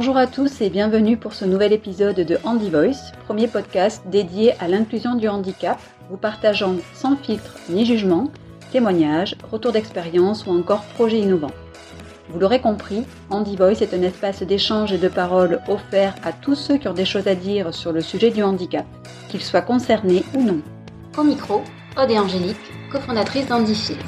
[0.00, 4.54] Bonjour à tous et bienvenue pour ce nouvel épisode de Handy Voice, premier podcast dédié
[4.58, 5.78] à l'inclusion du handicap,
[6.08, 8.28] vous partageant sans filtre ni jugement
[8.72, 11.52] témoignages, retours d'expérience ou encore projets innovants.
[12.30, 16.54] Vous l'aurez compris, Handy Voice est un espace d'échange et de parole offert à tous
[16.54, 18.86] ceux qui ont des choses à dire sur le sujet du handicap,
[19.28, 20.62] qu'ils soient concernés ou non.
[21.18, 21.60] Au micro,
[22.02, 22.56] Aude Angélique,
[22.90, 24.00] cofondatrices d'Handifield.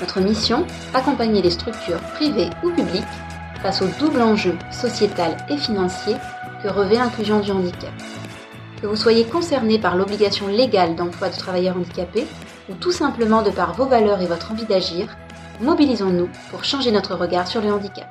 [0.00, 3.04] Notre mission, accompagner les structures privées ou publiques
[3.62, 6.14] face au double enjeu sociétal et financier
[6.62, 7.92] que revêt l'inclusion du handicap.
[8.80, 12.26] Que vous soyez concerné par l'obligation légale d'emploi de travailleurs handicapés
[12.70, 15.16] ou tout simplement de par vos valeurs et votre envie d'agir,
[15.60, 18.08] mobilisons-nous pour changer notre regard sur le handicap.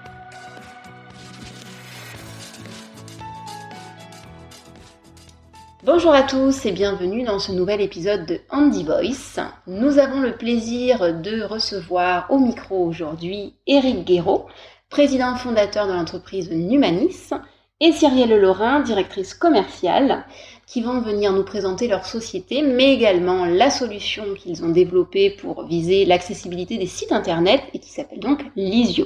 [5.88, 9.40] Bonjour à tous et bienvenue dans ce nouvel épisode de Handy Voice.
[9.68, 14.48] Nous avons le plaisir de recevoir au micro aujourd'hui Eric Guéraud,
[14.90, 17.32] président fondateur de l'entreprise Numanis,
[17.80, 20.26] et Cyrielle Lorrain, directrice commerciale,
[20.66, 25.66] qui vont venir nous présenter leur société, mais également la solution qu'ils ont développée pour
[25.66, 29.06] viser l'accessibilité des sites internet et qui s'appelle donc Lisio.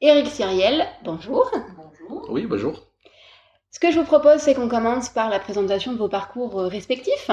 [0.00, 1.50] Eric Cyrielle, bonjour.
[1.76, 2.30] Bonjour.
[2.30, 2.82] Oui, bonjour.
[3.70, 7.30] Ce que je vous propose, c'est qu'on commence par la présentation de vos parcours respectifs.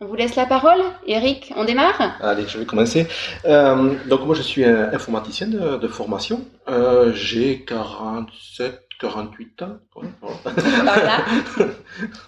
[0.00, 0.80] On vous laisse la parole.
[1.06, 3.06] Eric, on démarre Allez, je vais commencer.
[3.44, 6.44] Euh, donc moi, je suis informaticien de, de formation.
[6.68, 9.78] Euh, J'ai 47 48 ans.
[10.20, 11.24] Voilà.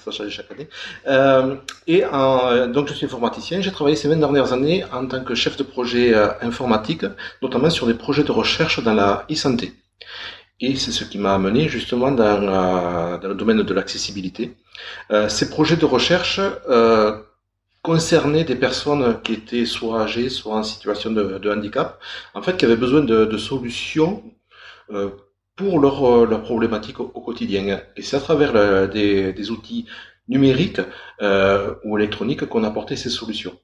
[0.04, 0.68] Ça change chaque année.
[1.06, 1.56] Euh,
[1.86, 2.02] et
[2.68, 3.60] donc je suis informaticien.
[3.60, 7.04] J'ai travaillé ces 20 dernières années en tant que chef de projet euh, informatique,
[7.42, 9.72] notamment sur des projets de recherche dans la e-santé.
[10.60, 12.40] Et c'est ce qui m'a amené justement dans,
[13.20, 14.56] dans le domaine de l'accessibilité.
[15.10, 17.16] Euh, ces projets de recherche euh,
[17.90, 21.88] concernaient des personnes qui étaient soit âgées, soit en situation de, handicap,
[22.34, 24.12] en fait, qui avaient besoin de, de solutions
[24.90, 25.10] euh,
[25.54, 27.80] pour leur, euh, leur problématique au, quotidien.
[27.96, 28.52] Et c'est à travers
[28.88, 29.86] des, des, outils
[30.28, 30.82] numériques
[31.22, 33.56] euh, ou électroniques qu'on a apporté ces solutions.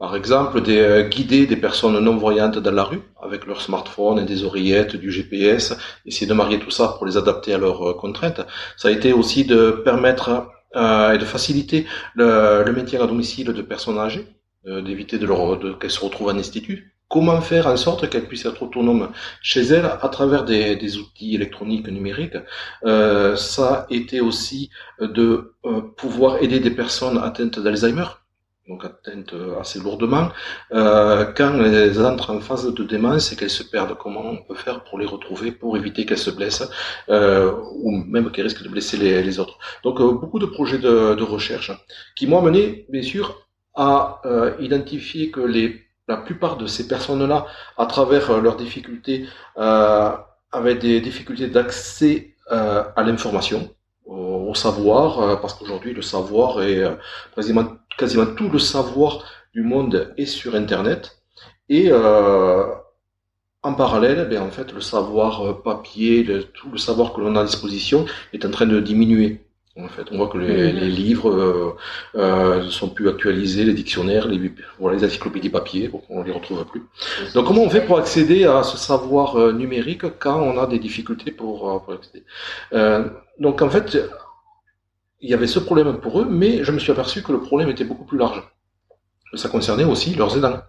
[0.00, 4.18] Par exemple, des, euh, guider des personnes non voyantes dans la rue avec leur smartphone
[4.18, 7.82] et des oreillettes, du GPS, essayer de marier tout ça pour les adapter à leurs
[7.86, 8.40] euh, contraintes.
[8.78, 13.62] Ça a été aussi de permettre euh, et de faciliter le, maintien à domicile de
[13.62, 14.26] personnes âgées,
[14.64, 18.62] d'éviter de, de qu'elles se retrouvent en institut comment faire en sorte qu'elle puisse être
[18.62, 19.10] autonome
[19.42, 22.38] chez elle à travers des, des outils électroniques numériques?
[22.84, 24.70] Euh, ça a été aussi
[25.00, 28.06] de euh, pouvoir aider des personnes atteintes d'Alzheimer,
[28.70, 30.28] donc atteintes assez lourdement,
[30.72, 33.96] euh, quand elles entrent en phase de démence et qu'elles se perdent.
[33.98, 36.68] Comment on peut faire pour les retrouver, pour éviter qu'elles se blessent,
[37.08, 37.52] euh,
[37.84, 39.58] ou même qu'elles risquent de blesser les, autres.
[39.84, 41.70] Donc euh, beaucoup de projets de, recherche
[42.16, 43.24] qui m'ont amené, bien sûr,
[43.74, 45.66] à euh, identifier que les
[46.10, 47.46] la plupart de ces personnes-là,
[47.78, 49.26] à travers euh, leurs difficultés,
[49.58, 50.10] euh,
[50.50, 53.60] avaient des difficultés d'accès euh, à l'information,
[54.04, 56.94] au, savoir, euh, parce qu'aujourd'hui le savoir est euh,
[57.98, 59.24] quasiment, tout le savoir
[59.54, 61.22] du monde est sur Internet.
[61.68, 61.92] Et
[63.62, 67.42] en parallèle, ben, en fait, le savoir papier, le, tout le savoir que l'on a
[67.42, 69.40] à disposition est en train de diminuer.
[69.76, 71.76] En fait, on voit que les, les livres euh,
[72.16, 76.82] euh, sont plus actualisés, les dictionnaires, les, voilà, les encyclopédies papier, on les retrouve plus.
[77.34, 80.80] Donc, comment on fait pour accéder à ce savoir euh, numérique quand on a des
[80.80, 82.24] difficultés pour, euh, pour accéder?
[82.72, 83.08] Euh,
[83.38, 83.96] Donc, en fait,
[85.20, 87.68] il y avait ce problème pour eux, mais je me suis aperçu que le problème
[87.68, 88.42] était beaucoup plus large.
[89.34, 90.60] Ça concernait aussi leurs aidants.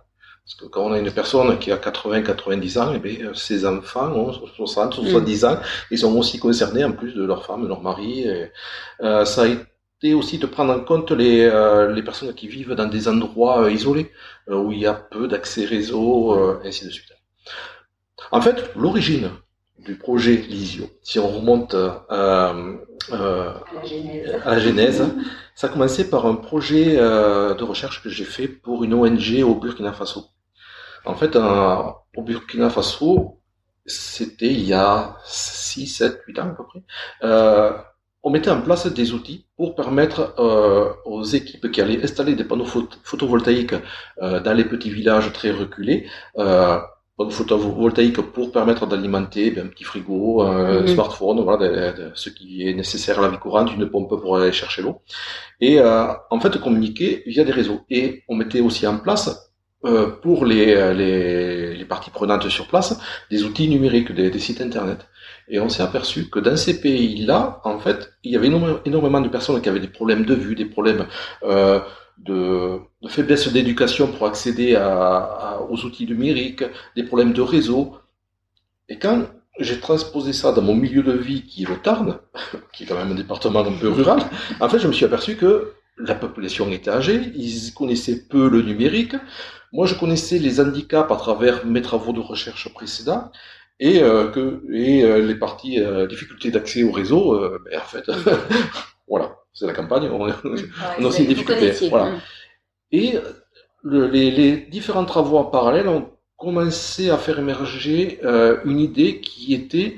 [0.43, 3.65] Parce que quand on a une personne qui a 80, 90 ans, eh bien, ses
[3.65, 5.57] enfants ont 60, 70 ans,
[5.91, 8.21] ils sont aussi concernés en plus de leur femme, de leur mari.
[8.21, 8.51] Et,
[9.01, 12.73] euh, ça a été aussi de prendre en compte les, euh, les personnes qui vivent
[12.73, 14.11] dans des endroits euh, isolés,
[14.47, 16.33] où il y a peu d'accès réseau,
[16.65, 17.13] ainsi de suite.
[18.31, 19.29] En fait, l'origine
[19.91, 22.77] du projet Lisio, si on remonte euh,
[23.11, 23.53] euh,
[24.45, 25.03] à la genèse,
[25.53, 29.43] ça a commencé par un projet euh, de recherche que j'ai fait pour une ONG
[29.43, 30.27] au Burkina Faso.
[31.03, 33.41] En fait, au Burkina Faso,
[33.85, 36.83] c'était il y a 6, 7, 8 ans à peu près,
[38.23, 40.35] on mettait en place des outils pour permettre
[41.03, 42.71] aux équipes qui allaient installer des panneaux
[43.03, 43.75] photovoltaïques
[44.21, 46.07] dans les petits villages très reculés,
[47.29, 50.87] photovoltaïque pour permettre d'alimenter ben, un petit frigo, un -hmm.
[50.87, 51.69] smartphone, voilà, de,
[51.99, 54.95] de, ce qui est nécessaire à la vie courante, une pompe pour aller chercher l'eau.
[55.59, 57.81] Et euh, en fait, communiquer via des réseaux.
[57.97, 59.25] Et on mettait aussi en place,
[59.83, 62.89] euh, pour les, les, les, parties prenantes sur place,
[63.31, 64.99] des outils numériques, des, des sites internet.
[65.47, 68.51] Et on s'est aperçu que dans ces pays-là, en fait, il y avait
[68.85, 71.07] énormément de personnes qui avaient des problèmes de vue, des problèmes
[71.43, 71.79] euh,
[72.19, 76.63] de, de, faiblesse d'éducation pour accéder à, à, aux outils numériques,
[76.95, 77.97] des problèmes de réseau.
[78.89, 79.25] Et quand
[79.59, 82.19] j'ai transposé ça dans mon milieu de vie qui est le Tarn,
[82.73, 84.19] qui est quand même un département un peu rural,
[84.59, 88.61] en fait, je me suis aperçu que la population était âgée, ils connaissaient peu le
[88.61, 89.15] numérique.
[89.73, 93.31] Moi, je connaissais les handicaps à travers mes travaux de recherche précédents
[93.79, 97.39] et euh, que et euh, les parties euh, difficultés d'accès au réseau.
[97.65, 98.05] Ben, en fait,
[99.07, 100.09] voilà, c'est la campagne.
[100.09, 101.71] On, a aussi une difficulté.
[101.89, 102.13] Voilà.
[102.91, 103.15] Et
[103.83, 108.19] les, les, différents travaux en parallèle ont commencé à faire émerger
[108.65, 109.95] une idée qui était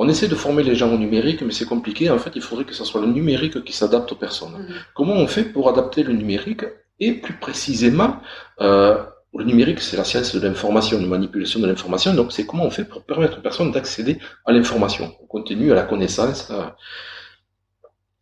[0.00, 2.08] on essaie de former les gens au numérique, mais c'est compliqué.
[2.08, 4.52] En fait, il faudrait que ce soit le numérique qui s'adapte aux personnes.
[4.52, 4.74] Mm.
[4.94, 6.64] Comment on fait pour adapter le numérique
[7.00, 8.16] et plus précisément,
[8.60, 8.96] euh,
[9.34, 12.14] le numérique, c'est la science de l'information, de manipulation de l'information.
[12.14, 15.74] Donc, c'est comment on fait pour permettre aux personnes d'accéder à l'information, au contenu, à
[15.74, 16.48] la connaissance.
[16.52, 16.62] Euh.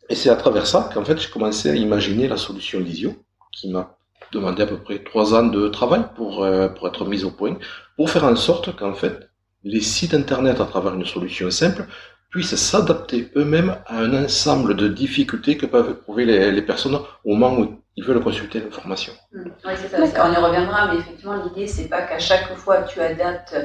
[0.08, 3.14] Et c'est à travers ça qu'en fait, j'ai commencé à imaginer la solution Lisio,
[3.56, 3.96] qui m'a
[4.32, 7.56] demandé à peu près trois ans de travail pour, euh, pour être mise au point,
[7.96, 9.30] pour faire en sorte qu'en fait,
[9.64, 11.86] les sites Internet, à travers une solution simple,
[12.30, 17.58] puissent s'adapter eux-mêmes à un ensemble de difficultés que peuvent éprouver les, personnes au moment
[17.58, 19.12] où ils veulent consulter l'information.
[19.32, 19.42] Mmh.
[19.64, 20.26] Oui, c'est ça.
[20.26, 23.56] On y reviendra, mais effectivement, l'idée, c'est pas qu'à chaque fois que tu adaptes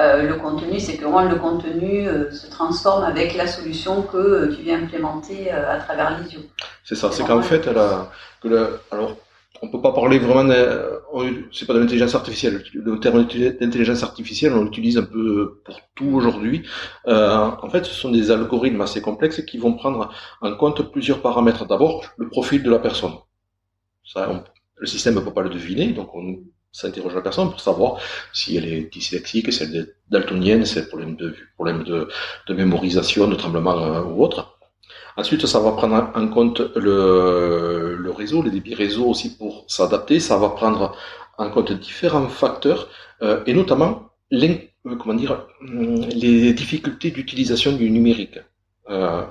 [0.00, 4.54] euh, le contenu, c'est que le contenu euh, se transforme avec la solution que euh,
[4.54, 6.40] tu viens implémenter à travers l'ISIO.
[6.82, 8.10] C'est ça, c'est qu'en fait, la,
[8.42, 9.16] que alors
[9.64, 10.52] on peut pas parler vraiment,
[11.52, 12.62] c'est de l'intelligence artificielle.
[12.74, 16.66] Le terme d'intelligence artificielle, on l'utilise un peu pour tout aujourd'hui.
[17.06, 20.12] Euh, en fait, ce sont des algorithmes assez complexes qui vont prendre
[20.42, 21.66] en compte plusieurs paramètres.
[21.66, 23.14] D'abord, le profil de la personne.
[24.76, 26.40] Le système ne peut pas le deviner, donc on
[26.72, 28.00] s'interroge la personne pour savoir
[28.32, 32.08] si elle est dyslexique, si elle est daltonienne, si elle a problème de problème de,
[32.48, 34.53] de mémorisation, de tremblement euh, ou autre.
[35.16, 40.20] Ensuite, ça va prendre en compte le, réseau, les débits réseau aussi pour s'adapter.
[40.20, 40.96] Ça va prendre
[41.38, 42.88] en compte différents facteurs
[43.22, 48.38] euh, et notamment les, euh, comment dire, les difficultés d'utilisation du numérique.
[48.90, 49.24] Euh,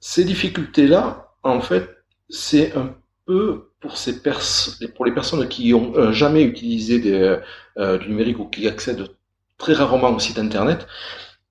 [0.00, 1.88] ces difficultés-là, en fait,
[2.28, 2.94] c'est un
[3.26, 4.40] peu pour ces pers
[4.94, 9.08] pour les personnes qui ont euh, jamais utilisé du numérique ou qui accèdent
[9.58, 10.86] très rarement au site internet,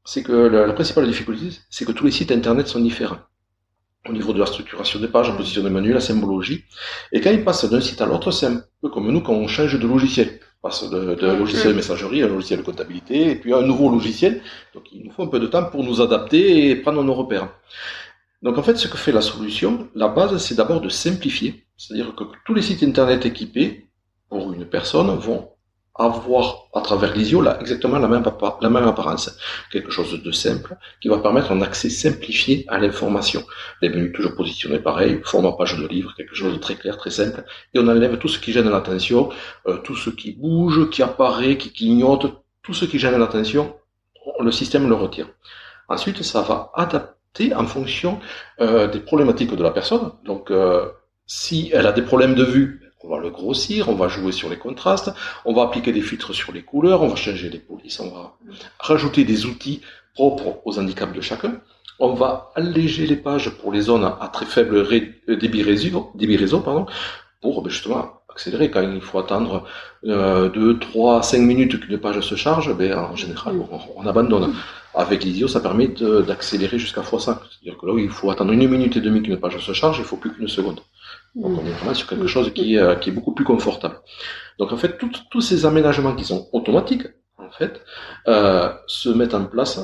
[0.05, 3.19] c'est que la, principale difficulté, c'est que tous les sites internet sont différents
[4.07, 6.65] au niveau de la structuration des pages, la position des menus, la symbologie.
[7.13, 9.47] Et quand ils passent d'un site à l'autre, c'est un peu comme nous quand on
[9.47, 10.39] change de logiciel.
[10.61, 13.57] On passe de, de logiciel de messagerie à un logiciel de comptabilité, et puis à
[13.57, 14.41] un nouveau logiciel.
[14.73, 17.49] Donc il nous faut un peu de temps pour nous adapter et prendre nos repères.
[18.41, 21.65] Donc en fait, ce que fait la solution, la base, c'est d'abord de simplifier.
[21.77, 23.87] C'est-à-dire que tous les sites internet équipés
[24.27, 25.52] pour une personne vont
[25.95, 28.23] avoir à travers l'ISIO là, exactement la même,
[28.61, 29.37] la même apparence.
[29.71, 33.43] Quelque chose de simple qui va permettre un accès simplifié à l'information.
[33.81, 37.11] Les menus toujours positionnés pareil, format page de livre, quelque chose de très clair, très
[37.11, 37.43] simple.
[37.73, 39.29] Et on enlève tout ce qui gêne l'attention,
[39.67, 43.75] euh, tout ce qui bouge, qui apparaît, qui clignote, tout ce qui gêne l'attention,
[44.39, 45.27] le système le retire.
[45.89, 48.19] Ensuite, ça va adapter en fonction
[48.61, 50.11] euh, des problématiques de la personne.
[50.23, 50.89] Donc, euh,
[51.25, 54.49] si elle a des problèmes de vue, on va le grossir, on va jouer sur
[54.49, 55.11] les contrastes,
[55.45, 58.37] on va appliquer des filtres sur les couleurs, on va changer les polices, on va
[58.79, 59.81] rajouter des outils
[60.13, 61.61] propres aux handicaps de chacun.
[61.99, 66.37] On va alléger les pages pour les zones à très faible euh, débit réseau, débit
[66.37, 66.85] réseau pardon,
[67.41, 68.71] pour ben, justement accélérer.
[68.71, 69.65] Quand il faut attendre
[70.05, 73.55] euh, 2, 3, 5 minutes qu'une page se charge, ben, en général,
[73.95, 74.53] on, abandonne.
[74.95, 77.19] Avec l'ISIO, ça permet d'accélérer jusqu'à x5.
[77.19, 80.05] C'est-à-dire que là il faut attendre une minute et demie qu'une page se charge, il
[80.05, 80.81] faut plus qu'une seconde.
[81.35, 83.97] Donc on est vraiment sur quelque chose qui est, euh, qui est beaucoup plus confortable.
[84.59, 84.97] Donc en fait,
[85.31, 87.81] tous ces aménagements qui sont automatiques, en fait,
[88.27, 89.79] euh, se mettent en place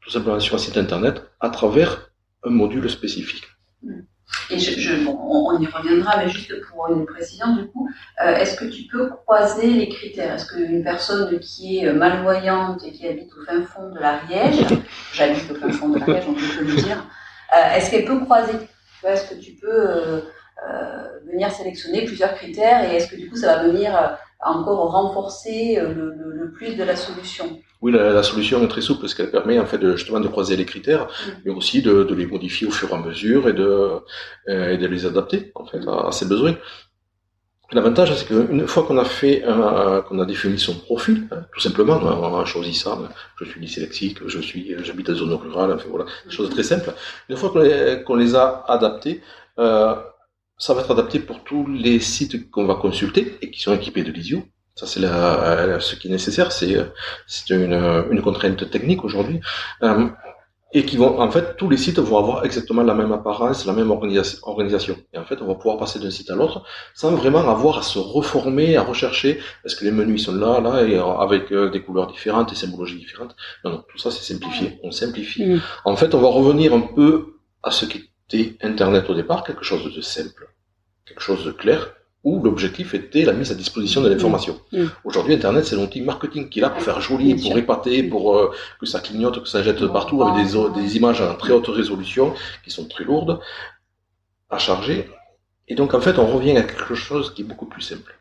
[0.00, 2.10] tout simplement sur un site internet à travers
[2.44, 3.44] un module spécifique.
[4.50, 7.88] Et je, je bon, on y reviendra, mais juste pour une précision, du coup,
[8.22, 10.34] euh, est-ce que tu peux croiser les critères?
[10.34, 14.66] Est-ce qu'une personne qui est malvoyante et qui habite au fin fond de l'Ariège,
[15.12, 17.04] j'habite au fin fond de l'Ariège, on peut le dire,
[17.56, 18.54] euh, est-ce qu'elle peut croiser?
[19.04, 20.22] Est-ce que tu peux
[21.30, 24.08] venir sélectionner plusieurs critères et est-ce que du coup ça va venir euh,
[24.40, 27.60] encore renforcer euh, le, plus de la solution?
[27.80, 30.56] Oui, la, solution est très souple parce qu'elle permet en fait de, justement de croiser
[30.56, 31.30] les critères, mm.
[31.44, 34.00] mais aussi de, les modifier au fur et à mesure et de,
[34.48, 36.56] et de les adapter en fait à, ses besoins.
[37.70, 39.44] L'avantage, c'est qu'une fois qu'on a fait,
[40.08, 42.98] qu'on a défini son profil, hein, tout simplement, on a choisi ça.
[43.36, 46.94] Je suis dyslexique, je suis, j'habite en zone rurale, enfin voilà, des choses très simples.
[47.28, 49.20] Une fois qu'on les, les, a adaptés,
[49.58, 49.94] euh,
[50.58, 54.02] ça va être adapté pour tous les sites qu'on va consulter et qui sont équipés
[54.02, 54.42] de Lisio.
[54.74, 56.52] Ça, c'est ce qui est nécessaire.
[56.52, 56.76] C'est,
[57.26, 57.72] c'est une,
[58.10, 59.40] une contrainte technique aujourd'hui.
[59.82, 60.08] Euh,
[60.72, 63.72] et qui vont, en fait, tous les sites vont avoir exactement la même apparence, la
[63.72, 64.96] même organisation.
[65.14, 66.62] Et en fait, on va pouvoir passer d'un site à l'autre
[66.94, 69.40] sans vraiment avoir à se reformer, à rechercher.
[69.64, 72.98] Est-ce que les menus sont là, là, et avec euh, des couleurs différentes, des symbologies
[72.98, 73.34] différentes
[73.64, 74.78] Non, non, tout ça c'est simplifié.
[74.82, 75.46] On simplifie.
[75.46, 75.62] Mm.
[75.86, 78.10] En fait, on va revenir un peu à ce qu'était
[78.62, 80.48] Internet au départ, quelque chose de simple,
[81.06, 81.94] quelque chose de clair,
[82.24, 84.60] où l'objectif était la mise à disposition de l'information.
[84.72, 84.82] Mm.
[84.82, 84.90] Mm.
[85.04, 88.52] Aujourd'hui, Internet, c'est l'outil marketing qui est là pour faire joli, pour épater, pour euh,
[88.80, 92.34] que ça clignote, que ça jette partout, avec des, des images à très haute résolution,
[92.64, 93.40] qui sont très lourdes
[94.50, 95.08] à charger.
[95.68, 98.17] Et donc, en fait, on revient à quelque chose qui est beaucoup plus simple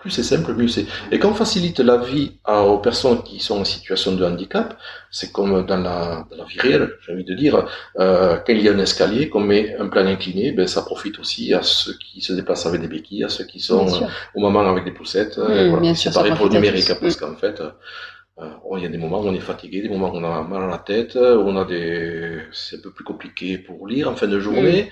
[0.00, 0.86] plus c'est simple, mieux c'est.
[1.12, 4.78] Et quand on facilite la vie aux personnes qui sont en situation de handicap,
[5.10, 7.66] c'est comme dans la, dans la, vie réelle, j'ai envie de dire,
[7.98, 11.18] euh, quand il y a un escalier, qu'on met un plan incliné, ben ça profite
[11.18, 14.40] aussi à ceux qui se déplacent avec des béquilles, à ceux qui sont euh, au
[14.40, 15.38] moment avec des poussettes.
[15.38, 15.94] voilà.
[15.94, 19.26] C'est pareil pour le numérique, parce qu'en fait, euh, il y a des moments où
[19.26, 21.66] on est fatigué, des moments où on a mal à la tête, où on a
[21.66, 24.90] des, c'est un peu plus compliqué pour lire en fin de journée.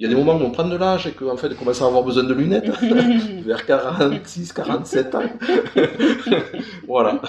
[0.00, 1.80] Il y a des moments où on prend de l'âge et qu'en fait, on commence
[1.80, 2.68] à avoir besoin de lunettes,
[3.46, 5.22] vers 46, 47 ans.
[6.88, 7.20] voilà.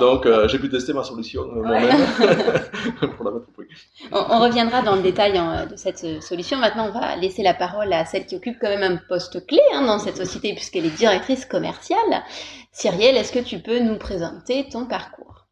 [0.00, 1.96] Donc, euh, j'ai pu tester ma solution euh, moi-même
[3.16, 3.62] pour la mettre au
[4.10, 6.58] On, reviendra dans le détail hein, de cette euh, solution.
[6.58, 9.60] Maintenant, on va laisser la parole à celle qui occupe quand même un poste clé
[9.72, 12.24] hein, dans cette société puisqu'elle est directrice commerciale.
[12.72, 15.46] Cyrielle, est-ce que tu peux nous présenter ton parcours?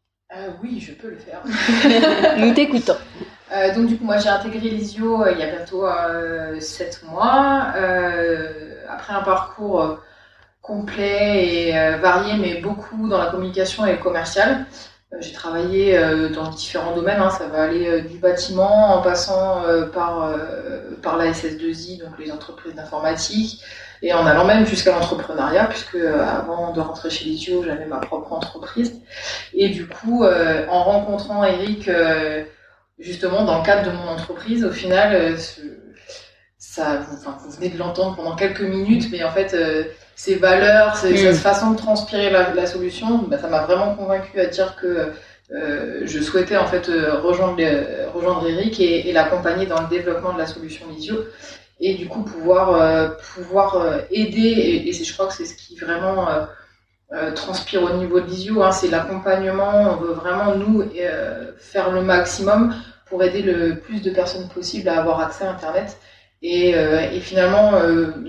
[0.61, 1.41] Oui, je peux le faire.
[2.37, 2.97] nous t'écoutons.
[3.53, 7.03] Euh, donc du coup, moi j'ai intégré l'ISIO euh, il y a bientôt euh, 7
[7.09, 9.99] mois, euh, après un parcours
[10.61, 14.65] complet et varié, mais beaucoup dans la communication et le commercial.
[15.21, 15.97] j'ai travaillé
[16.35, 17.29] dans différents domaines, hein.
[17.29, 19.63] ça va aller du bâtiment en passant
[19.93, 20.35] par,
[21.01, 23.61] par la SS2I, donc les entreprises d'informatique,
[24.01, 28.33] et en allant même jusqu'à l'entrepreneuriat, puisque avant de rentrer chez l'ISIO, j'avais ma propre
[28.33, 29.01] entreprise.
[29.53, 31.89] Et du coup, en rencontrant Eric
[32.99, 35.37] justement, dans le cadre de mon entreprise, au final, euh,
[36.57, 39.83] ça, vous, enfin, vous venez de l'entendre pendant quelques minutes, mais en fait, euh,
[40.15, 41.17] ces valeurs, ces, mm.
[41.17, 45.11] cette façon de transpirer la, solution, bah, ça m'a vraiment convaincu à dire que
[45.49, 47.61] euh, je souhaitais en fait rejoindre,
[48.13, 51.23] rejoindre Eric et, l'accompagner dans le développement de la solution Visio
[51.79, 56.27] et du coup pouvoir pouvoir aider et, et je crois que c'est ce qui vraiment
[57.13, 59.93] euh, transpire au niveau de l'ISIO, hein, c'est l'accompagnement.
[59.93, 64.89] On veut vraiment, nous, euh, faire le maximum pour aider le plus de personnes possible
[64.89, 65.97] à avoir accès à Internet.
[66.41, 67.71] Et, euh, et finalement,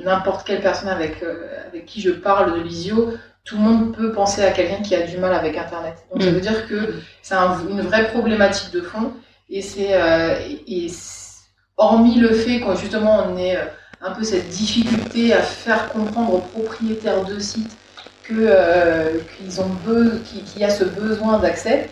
[0.04, 1.24] n'importe quelle personne avec,
[1.66, 5.04] avec qui je parle de l'ISIO, tout le monde peut penser à quelqu'un qui a
[5.04, 5.96] du mal avec Internet.
[6.12, 6.34] Donc ça mm.
[6.34, 9.12] veut dire que c'est une vraie problématique de fond.
[9.50, 9.98] Et c'est
[10.68, 10.86] et,
[11.76, 13.58] hormis le fait qu'on justement on ait
[14.00, 17.76] un peu cette difficulté à faire comprendre aux propriétaires de sites
[18.34, 21.88] euh, qu'ils qu'il y a ce besoin d'accès.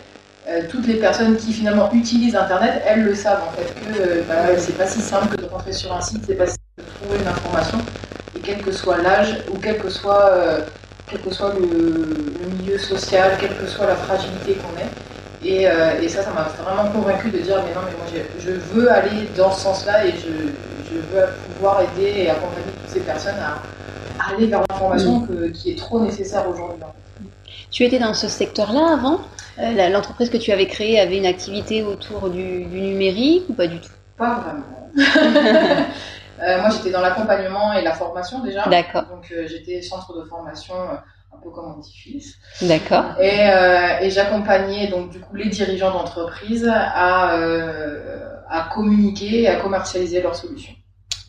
[0.47, 4.21] Euh, toutes les personnes qui finalement utilisent Internet, elles le savent en fait que euh,
[4.27, 6.87] bah, c'est pas si simple que de rentrer sur un site, c'est pas si simple
[6.89, 7.79] de trouver une information,
[8.35, 10.31] et quel que soit l'âge ou quel que soit
[11.09, 15.49] quel que soit le, milieu social, quelle que soit la fragilité qu'on est.
[15.49, 15.63] Et,
[16.03, 19.27] et, ça, ça m'a vraiment convaincu de dire mais non, mais moi je veux aller
[19.35, 21.25] dans ce sens-là et je, je, veux
[21.55, 23.61] pouvoir aider et accompagner toutes ces personnes à,
[24.19, 25.51] aller vers l'information mm.
[25.51, 26.83] qui est trop nécessaire aujourd'hui.
[27.71, 29.19] Tu étais dans ce secteur-là avant
[29.59, 33.79] euh, L'entreprise que tu avais créée avait une activité autour du, numérique ou pas du
[33.79, 33.91] tout?
[34.17, 35.85] Pas vraiment.
[36.39, 38.63] Euh, moi, j'étais dans l'accompagnement et la formation déjà.
[38.69, 39.05] D'accord.
[39.07, 42.35] Donc, euh, j'étais centre de formation, un peu comme mon petit-fils.
[42.61, 43.05] D'accord.
[43.19, 43.39] Et,
[44.05, 47.39] et j'accompagnais donc du coup les dirigeants d'entreprise à,
[48.47, 50.75] à communiquer et à commercialiser leurs solutions.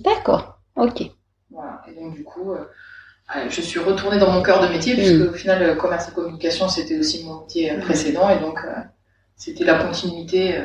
[0.00, 0.59] D'accord.
[0.76, 1.11] Ok.
[1.50, 1.80] Voilà.
[1.88, 2.54] Et donc du coup,
[3.49, 5.28] je suis retournée dans mon cœur de métier, puisque mm.
[5.28, 8.70] au final, commerce et communication, c'était aussi mon métier euh, précédent, et donc euh,
[9.37, 10.62] c'était la continuité euh,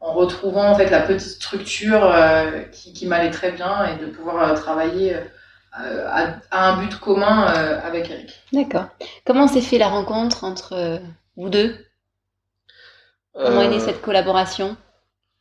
[0.00, 2.14] en retrouvant en fait la petite structure
[2.70, 5.16] qui, qui m'allait très bien et de pouvoir travailler
[5.72, 8.40] à, un but commun avec Eric.
[8.52, 8.84] D'accord.
[9.24, 11.00] Comment s'est fait la rencontre entre
[11.36, 11.74] vous deux?
[13.34, 14.76] Comment est née cette collaboration?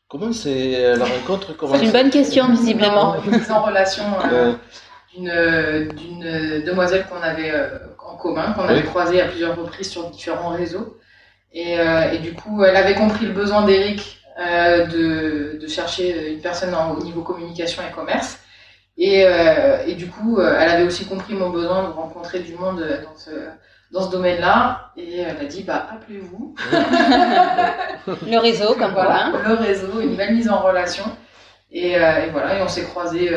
[0.08, 3.18] Comment c'est la rencontre C'est une bonne question, visiblement.
[3.28, 4.06] Mise en relation
[5.24, 7.70] d'une demoiselle qu'on avait euh,
[8.00, 10.98] en commun, qu'on avait croisée à plusieurs reprises sur différents réseaux.
[11.54, 16.34] Et, euh, et du coup, elle avait compris le besoin d'Eric euh, de, de, chercher
[16.34, 18.40] une personne au niveau communication et commerce.
[18.98, 19.26] Et,
[19.88, 23.30] et, du coup, elle avait aussi compris mon besoin de rencontrer du monde dans ce,
[23.92, 24.92] dans ce domaine-là.
[24.96, 26.56] Et elle a dit, bah, appelez-vous.
[26.72, 31.04] le réseau, comme voilà, Le réseau, une belle mise en relation.
[31.74, 33.30] Et, et voilà, et on s'est croisés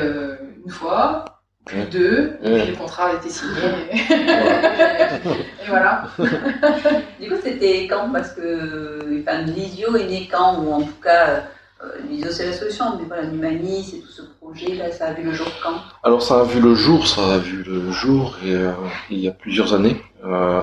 [0.65, 1.38] une fois.
[1.65, 3.53] Puis deux, et puis le contrat a été signé.
[3.93, 6.09] et voilà.
[7.21, 8.11] du coup, c'était quand?
[8.13, 10.63] Parce que enfin, l'ISIO est né quand?
[10.63, 11.45] Ou en tout cas,
[11.83, 15.13] euh, l'ISIO c'est la solution, mais voilà, l'Humanis et tout ce projet, là, ça a
[15.13, 15.75] vu le jour quand?
[16.03, 18.73] Alors, ça a vu le jour, ça a vu le jour et, euh,
[19.11, 20.01] il y a plusieurs années.
[20.25, 20.63] Euh,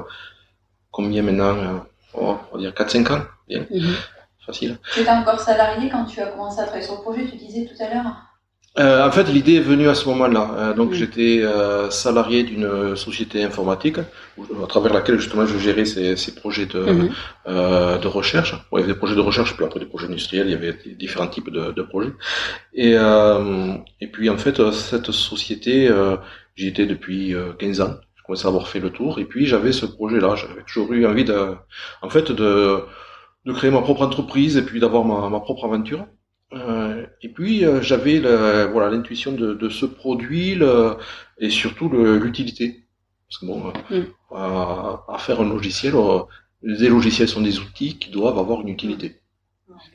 [0.92, 1.86] combien maintenant?
[2.14, 3.66] Oh, On va dire 4-5 ans, bien.
[3.70, 3.96] Mhm.
[4.46, 4.78] Facile.
[4.94, 7.66] Tu étais encore salarié quand tu as commencé à travailler sur le projet, tu disais
[7.66, 8.14] tout à l'heure?
[8.78, 10.52] Euh, en fait, l'idée est venue à ce moment-là.
[10.58, 10.94] Euh, donc, mm.
[10.94, 16.66] j'étais euh, salarié d'une société informatique à travers laquelle justement je gérais ces, ces projets
[16.66, 18.00] de, mm-hmm.
[18.02, 18.54] de recherche.
[18.74, 20.48] il y avait des projets de recherche, puis après des projets industriels.
[20.48, 22.12] Il y avait différents types de, de projets.
[22.74, 22.96] Et,
[24.02, 25.90] et puis en fait, cette société,
[26.56, 27.96] j'y étais depuis 15 ans.
[28.16, 29.20] Je commençais à avoir fait le tour.
[29.20, 30.36] Et puis j'avais ce projet-là.
[30.36, 31.56] J'avais toujours eu envie de,
[32.02, 32.82] en fait, de,
[33.46, 36.06] de créer ma propre entreprise et puis d'avoir ma, ma propre aventure.
[36.54, 36.85] Euh,
[37.22, 40.98] et puis euh, j'avais voilà l'intuition de, de, ce produit le,
[41.40, 42.86] et surtout l'utilité.
[43.30, 44.06] Parce que bon, euh, mm.
[44.36, 45.94] à, à, faire un logiciel,
[46.62, 49.22] les logiciels sont des outils qui doivent avoir une utilité.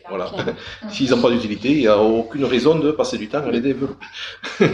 [0.08, 0.30] Voilà.
[0.90, 3.60] S'ils n'ont pas d'utilité, il n'y a aucune raison de passer du temps à les
[3.60, 4.04] développer.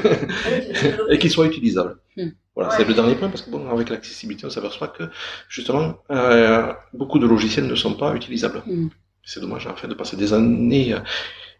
[1.10, 1.98] et qu'ils soient utilisables.
[2.16, 2.28] Mm.
[2.54, 5.04] Voilà, c'est le dernier point parce que bon, avec l'accessibilité, on s'aperçoit que
[5.48, 8.62] justement, euh, beaucoup de logiciels ne sont pas utilisables.
[8.66, 8.88] Mm.
[9.22, 10.96] C'est dommage en fait de passer des années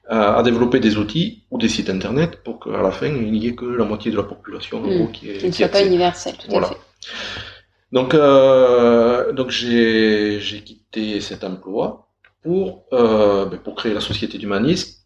[0.08, 3.54] à, développer des outils ou des sites internet pour qu'à la fin il n'y ait
[3.54, 5.12] que la moitié de la population mmh.
[5.12, 6.68] qui est qui ne soit pas universel tout voilà.
[6.68, 6.76] à fait.
[7.92, 12.08] Donc euh, donc j'ai j'ai quitté cet emploi
[12.42, 15.02] pour euh, ben, pour créer la société d'humanisme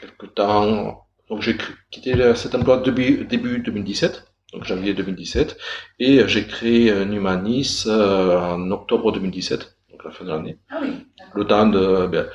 [0.00, 1.56] quelque temps donc j'ai
[1.90, 5.56] quitté cet emploi début début 2017 donc janvier 2017
[5.98, 10.58] et j'ai créé Numanis euh, en octobre 2017 donc la fin de l'année.
[10.70, 12.26] Ah oui, le temps de ben,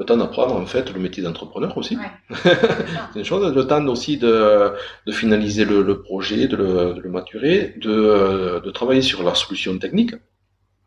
[0.00, 1.98] le temps d'apprendre en fait le métier d'entrepreneur aussi.
[2.42, 3.54] c'est une chose.
[3.54, 4.72] Le temps aussi de,
[5.06, 9.34] de finaliser le, le projet, de le, de le maturer, de, de, travailler sur la
[9.34, 10.14] solution technique.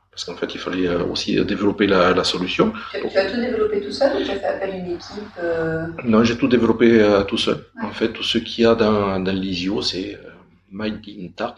[0.10, 2.74] Parce qu'en fait, il fallait euh, aussi développer la, la solution.
[2.92, 5.86] Tu, as tout développé tout seul ou tu as fait appel à une équipe euh...
[6.06, 7.58] Non, j'ai tout développé euh, tout seul.
[7.84, 10.30] En fait, tout ce qu'il y a dans, dans l'ISIO, c'est euh,
[10.72, 11.56] Made in Tart.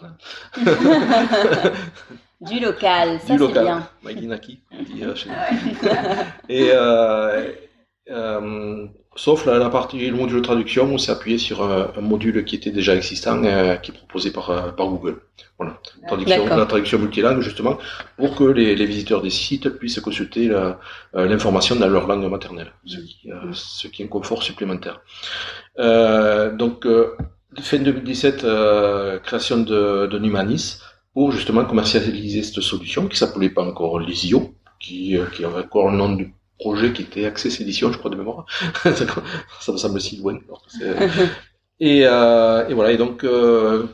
[2.50, 3.88] Du local, ça c'est bien.
[4.03, 4.60] Naki,
[5.01, 7.51] euh, chez ah Et euh,
[8.12, 12.01] euh, sauf la, la, partie le module de traduction, on s'est appuyé sur un, un,
[12.01, 15.22] module qui était déjà existant, euh, qui est proposé par, par Google.
[15.58, 17.77] Voilà, traduction, la traduction multilingue justement,
[18.18, 20.51] pour que les, les visiteurs des sites puissent consulter
[21.14, 25.00] l'information dans leur langue maternelle, ce qui, ce qui est un confort supplémentaire.
[25.77, 26.86] donc
[27.62, 28.46] fin 2017,
[29.24, 30.79] création de, de Numanis
[31.16, 35.90] pour justement commercialiser cette solution qui s'appelait pas encore Lisio, qui, euh, qui avait encore
[35.90, 38.46] le nom du projet qui était Access Edition, je crois de mémoire.
[38.84, 40.38] ça me semble si loin.
[41.80, 43.88] et, euh, et voilà, et donc euh,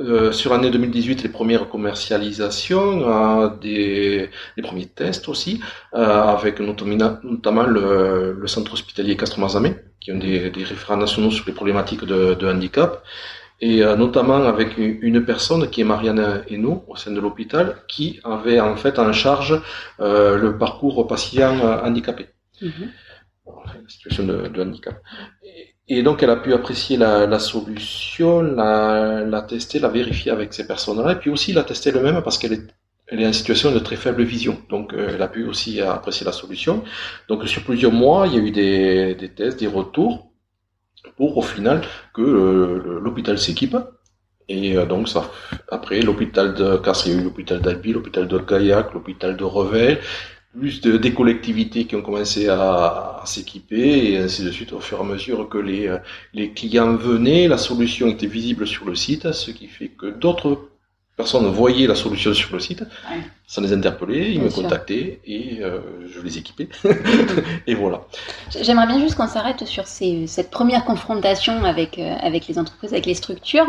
[0.00, 5.60] euh, sur l'année 2018, les premières commercialisations, euh, des, les premiers tests aussi,
[5.94, 10.96] euh, avec notamment, notamment le, le, centre hospitalier Castro-Marzamé, qui est un des, des référents
[10.96, 13.02] nationaux sur les problématiques de, de handicap,
[13.60, 18.20] et euh, notamment avec une personne qui est Marianne Hainaut au sein de l'hôpital qui
[18.24, 19.60] avait en fait en charge
[20.00, 22.26] euh, le parcours patient handicapé,
[22.62, 22.68] mm
[23.88, 25.00] situation de, handicap.
[25.88, 30.52] Et, donc elle a pu apprécier la, la solution, la, la, tester, la vérifier avec
[30.52, 32.66] ces personnes-là, et puis aussi la tester elle-même parce qu'elle est
[33.10, 36.26] elle est en situation de très faible vision, donc euh, elle a pu aussi apprécier
[36.26, 36.84] la solution.
[37.28, 40.27] Donc sur plusieurs mois, il y a eu des, des tests, des retours,
[41.16, 41.82] pour au final
[42.14, 43.76] que euh, l'hôpital s'équipe.
[44.48, 45.30] Et euh, donc ça,
[45.70, 49.98] après l'hôpital de eu l'hôpital d'Albi, l'hôpital de Gaillac, l'hôpital de Revel,
[50.58, 54.80] plus de, des collectivités qui ont commencé à, à s'équiper et ainsi de suite au
[54.80, 55.98] fur et à mesure que les, euh,
[56.32, 60.70] les clients venaient, la solution était visible sur le site, ce qui fait que d'autres
[61.18, 62.84] personnes voyaient la solution sur le site,
[63.48, 65.80] ça les interpellait, ils me contactaient et euh,
[66.14, 66.68] je les équipais.
[67.66, 68.02] et voilà.
[68.60, 72.92] J'aimerais bien juste qu'on s'arrête sur ces, cette première confrontation avec, euh, avec les entreprises,
[72.92, 73.66] avec les structures.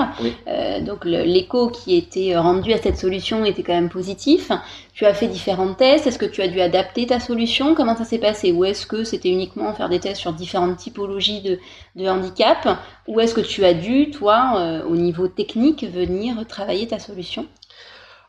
[0.48, 4.52] Euh, donc l'écho qui était rendu à cette solution était quand même positif.
[4.94, 6.06] Tu as fait différents tests.
[6.06, 7.74] Est-ce que tu as dû adapter ta solution?
[7.74, 8.52] Comment ça s'est passé?
[8.52, 11.58] Ou est-ce que c'était uniquement faire des tests sur différentes typologies de,
[11.96, 17.00] de handicap Ou est-ce que tu as dû, toi, au niveau technique, venir travailler ta
[17.00, 17.39] solution?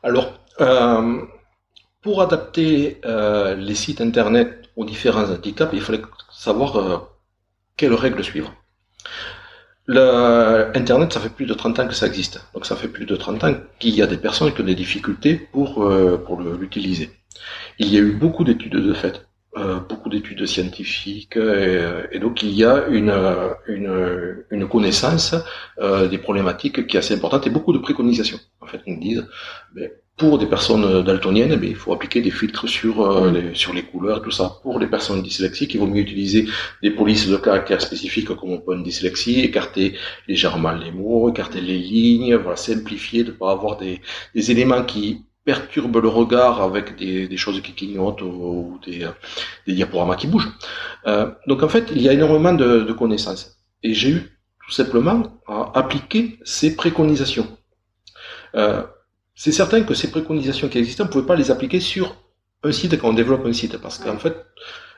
[0.03, 1.23] Alors, euh,
[2.03, 6.99] pour adapter euh, les sites internet aux différents handicaps, il fallait savoir euh,
[7.77, 8.53] quelles règles suivre.
[9.87, 12.47] Le Internet, ça fait plus de 30 ans que ça existe.
[12.55, 14.75] Donc ça fait plus de 30 ans qu'il y a des personnes qui ont des
[14.75, 17.11] difficultés pour, euh, pour l'utiliser.
[17.79, 22.51] Il y a eu beaucoup d'études de fait euh, beaucoup d'études scientifiques et, donc il
[22.51, 23.13] y a une,
[23.67, 25.35] une, une connaissance
[26.11, 28.39] des problématiques qui est assez importante et beaucoup de préconisations.
[28.61, 29.19] En fait, on dit
[29.75, 32.95] ben, pour des personnes daltoniennes, ben, il faut appliquer des filtres sur
[33.33, 34.59] les, sur les couleurs, tout ça.
[34.63, 36.47] Pour les personnes dyslexiques, il vaut mieux utiliser
[36.83, 39.97] des polices de caractère spécifiques comme on peut une dyslexie, écarter
[40.29, 44.01] légèrement les mots, écarter les lignes, voilà, simplifier, de pas avoir des,
[44.35, 49.09] des éléments qui perturbe le regard avec des, choses qui clignotent ou, des,
[49.67, 50.53] des, diaporamas qui bougent.
[51.07, 53.59] Euh, donc en fait, il y a énormément de, connaissances.
[53.83, 57.49] Et j'ai eu tout simplement à appliquer ces préconisations.
[58.55, 58.83] Euh,
[59.35, 62.17] c'est certain que ces préconisations qui existent, on ne pouvait pas les appliquer sur
[62.63, 64.37] un site quand on développe un site, parce qu'en fait,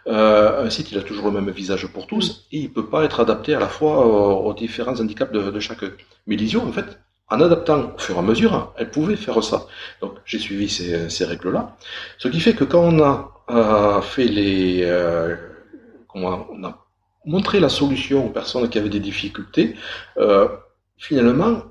[0.09, 3.05] euh, un site, il a toujours le même visage pour tous, et il peut pas
[3.05, 5.92] être adapté à la fois aux, différents handicaps de, de chacun.
[6.26, 6.98] Mais l'ISIO, en fait,
[7.33, 9.66] en adaptant au fur et à mesure, elle pouvait faire ça.
[10.03, 11.77] Donc j'ai suivi ces, règles-là.
[12.18, 13.14] Ce qui fait que quand on a
[13.51, 15.35] euh, fait les, euh,
[16.14, 16.87] on a
[17.25, 19.77] montré la solution aux personnes qui avaient des difficultés,
[20.18, 20.47] euh,
[20.99, 21.62] finalement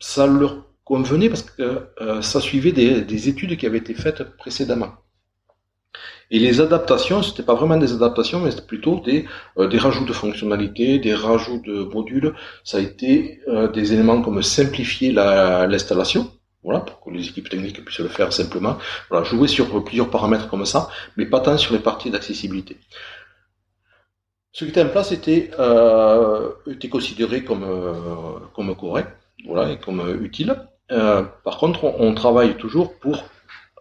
[0.00, 1.88] ça leur convenait parce que
[2.20, 4.92] ça suivait des études qui avaient été faites précédemment.
[6.30, 9.26] Et les adaptations, c'était pas vraiment des adaptations, mais c'était plutôt des,
[9.58, 12.34] euh, des rajouts de fonctionnalités, des rajouts de modules.
[12.64, 16.30] Ça a été euh, des éléments comme simplifier l'installation,
[16.62, 18.78] voilà, pour que les équipes techniques puissent le faire simplement.
[19.10, 22.78] Voilà, jouer sur plusieurs paramètres comme ça, mais pas tant sur les parties d'accessibilité.
[24.52, 29.10] Ce qui était en place était, euh, était considéré comme, euh, comme correct,
[29.46, 30.54] voilà, et comme utile.
[30.88, 33.24] par contre, on, on travaille toujours pour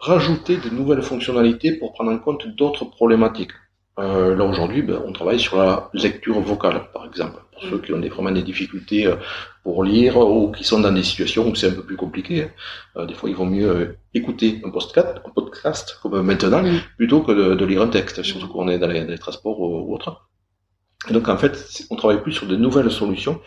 [0.03, 3.51] rajouter de nouvelles fonctionnalités pour prendre en compte d'autres problématiques.
[3.99, 7.93] Euh, là aujourd'hui, ben, on travaille sur la lecture vocale, par exemple, pour ceux qui
[7.93, 9.15] ont des, vraiment des difficultés euh,
[9.63, 12.43] pour lire ou qui sont dans des situations où c'est un peu plus compliqué.
[12.43, 12.49] Hein.
[12.97, 16.63] Euh, des fois, il vaut mieux euh, écouter un podcast, un podcast comme maintenant,
[16.97, 20.27] plutôt que de, lire un texte, surtout quand on est dans les, transports ou, autre.
[21.11, 21.55] Donc en fait,
[21.91, 23.39] on travaille plus sur de nouvelles solutions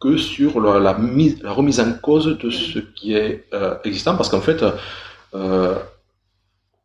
[0.00, 3.46] que sur la, mise, la remise en cause de ce qui est
[3.84, 4.64] existant, parce qu'en fait,
[5.34, 5.78] euh,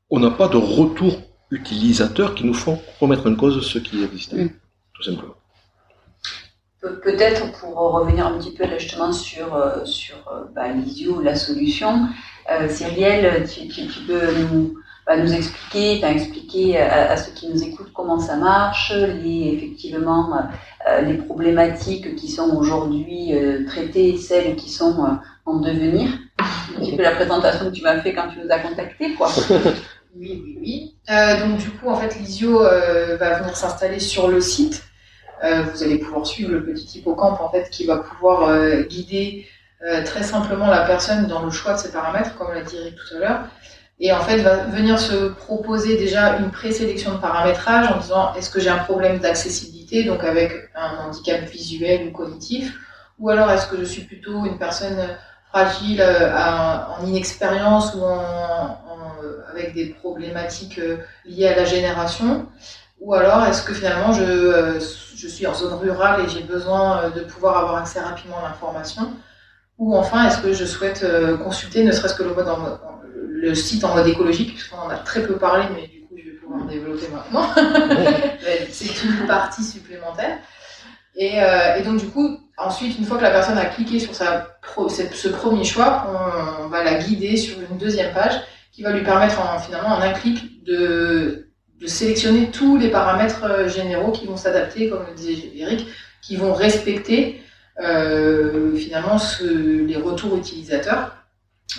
[0.09, 1.13] on n'a pas de retour
[1.51, 4.49] utilisateur qui nous font remettre en cause ce qui existe, mm.
[4.93, 5.35] tout simplement.
[7.03, 12.07] Peut-être pour revenir un petit peu justement sur, euh, sur euh, bah, l'ISIO, la solution,
[12.51, 13.67] euh, Cyrielle, tu,
[14.05, 19.53] peux nous, bah, nous expliquer, expliquer à, ceux qui nous écoutent comment ça marche, les,
[19.55, 20.39] effectivement
[21.03, 23.33] les problématiques qui sont aujourd'hui
[23.65, 26.09] traitées, celles qui sont en devenir.
[26.39, 29.29] Un petit peu la présentation que tu m'as fait quand tu nous as contactés, quoi.
[30.19, 30.95] Oui, oui, oui.
[31.11, 34.83] Euh, donc du coup, en fait, l'ISIO euh, va venir s'installer sur le site.
[35.43, 38.51] Euh, vous allez pouvoir suivre le petit hippocampe en fait qui va pouvoir
[38.87, 39.45] guider
[40.05, 43.17] très simplement la personne dans le choix de ses paramètres, comme l'a dit Eric tout
[43.17, 43.39] à l'heure.
[43.99, 48.49] Et en fait, va venir se proposer déjà une présélection de paramétrage en disant est-ce
[48.49, 52.75] que j'ai un problème d'accessibilité, donc avec un handicap visuel ou cognitif,
[53.19, 54.97] ou alors est-ce que je suis plutôt une personne
[55.49, 58.77] fragile en inexpérience ou en,
[59.57, 62.47] avec des problématiques euh, liées à la génération
[62.99, 64.79] Ou alors est-ce que finalement je, euh,
[65.15, 68.49] je, suis en zone rurale et j'ai besoin euh, de pouvoir avoir accès rapidement à
[68.49, 69.13] l'information
[69.77, 71.05] Ou enfin est-ce que je souhaite
[71.43, 72.47] consulter ne serait-ce que le, mode
[73.15, 76.29] le site en mode écologique, puisqu'on en a très peu parlé, mais du coup je
[76.31, 77.47] vais pouvoir développer maintenant.
[78.71, 80.39] C'est une partie supplémentaire.
[81.15, 81.37] Et,
[81.77, 84.47] et, donc du coup, ensuite, une fois que la personne a cliqué sur sa
[85.13, 86.05] ce premier choix,
[86.63, 88.39] on va la guider sur une deuxième page
[88.77, 91.47] qui va lui permettre en, finalement en un clic de,
[91.87, 95.87] sélectionner tous les paramètres euh, généraux qui vont s'adapter, comme le disait Eric,
[96.21, 97.41] qui vont respecter
[97.83, 101.15] euh, finalement les retours utilisateurs.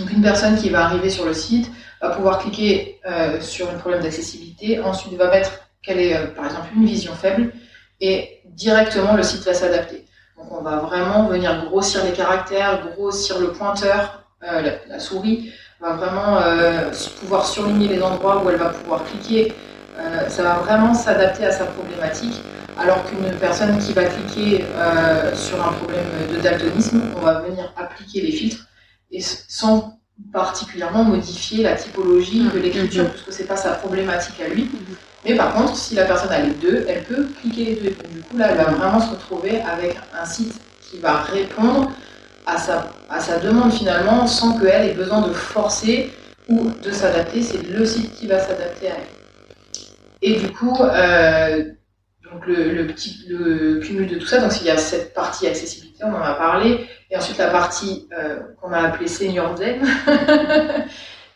[0.00, 3.74] Donc une personne qui va arriver sur le site va pouvoir cliquer euh, sur un
[3.74, 7.52] problème d'accessibilité, ensuite va mettre quelle est par exemple une vision faible
[8.00, 10.04] et directement le site va s'adapter.
[10.36, 16.38] Donc on va vraiment venir grossir les caractères, grossir le pointeur, la, souris, va vraiment
[16.38, 19.52] euh, pouvoir surligner les endroits où elle va pouvoir cliquer.
[19.98, 22.40] Euh, ça va vraiment s'adapter à sa problématique.
[22.78, 27.72] Alors qu'une personne qui va cliquer euh, sur un problème de daltonisme, on va venir
[27.76, 28.66] appliquer les filtres
[29.10, 29.98] et sans
[30.32, 33.10] particulièrement modifier la typologie de l'écriture, mm-hmm.
[33.10, 34.68] puisque c'est pas sa problématique à lui.
[35.24, 37.96] Mais par contre, si la personne a les deux, elle peut cliquer les deux.
[38.12, 40.54] Du coup, là, elle va vraiment se retrouver avec un site
[40.88, 41.90] qui va répondre
[42.48, 46.10] à sa, à sa demande finalement sans qu'elle ait besoin de forcer
[46.48, 47.42] ou de s'adapter.
[47.42, 49.18] C'est le site qui va s'adapter à elle.
[50.22, 51.64] Et du coup, euh,
[52.32, 56.02] donc le, petit, le cumul de tout ça, donc il y a cette partie accessibilité,
[56.04, 59.80] on en a parlé, et ensuite la partie euh, qu'on a appelée senior zen,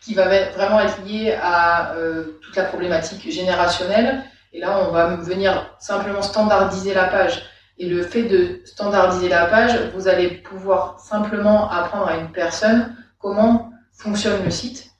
[0.01, 5.15] qui va vraiment être liée à euh, toute la problématique générationnelle Et là, on va
[5.15, 7.43] venir simplement standardiser la page.
[7.83, 12.95] Et le fait de standardiser la page, vous allez pouvoir simplement apprendre à une personne
[13.19, 14.91] comment fonctionne le site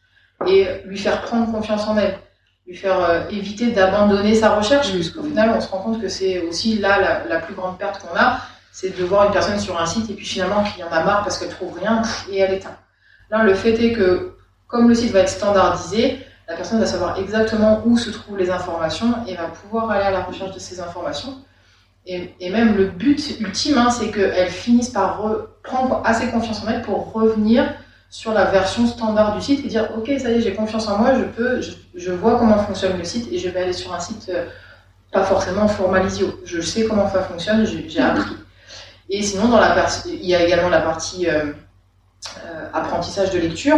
[0.46, 2.18] et lui faire prendre confiance en elle,
[2.68, 4.96] lui faire euh, éviter d'abandonner sa recherche, mmh.
[4.96, 8.02] puisqu'au final, on se rend compte que c'est aussi là la, la, plus grande perte
[8.02, 8.42] qu'on a,
[8.74, 11.06] c'est de voir une personne sur un site et puis finalement qu'il y en a
[11.06, 12.76] marre parce qu'elle trouve rien et elle éteint.
[13.30, 14.36] Là, le fait est que
[14.68, 16.20] comme le site va être standardisé,
[16.50, 20.12] la personne va savoir exactement où se trouvent les informations et va pouvoir aller à
[20.12, 21.38] la recherche de ces informations.
[22.06, 25.22] Et, et même le but ultime, hein, c'est qu'elle finisse par
[25.64, 27.66] prendre assez confiance en elle pour revenir
[28.14, 31.00] sur la version standard du site et dire ok ça y est j'ai confiance en
[31.00, 31.62] moi je peux
[31.96, 34.46] je, vois comment fonctionne le site et je vais aller sur un site euh,
[35.12, 38.36] pas forcément formalisio je sais comment ça fonctionne j'ai appris.
[39.10, 41.54] Et sinon dans la il y a également la partie euh,
[42.46, 43.78] euh, apprentissage de lecture.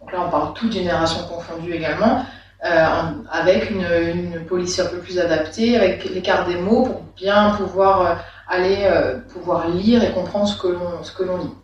[0.00, 2.24] Donc là on parle toute génération confondue également
[2.62, 8.88] avec une, police un peu plus adaptée avec l'écart des mots pour bien pouvoir aller
[9.32, 11.54] pouvoir lire et comprendre ce que l'on ce que l'on lit.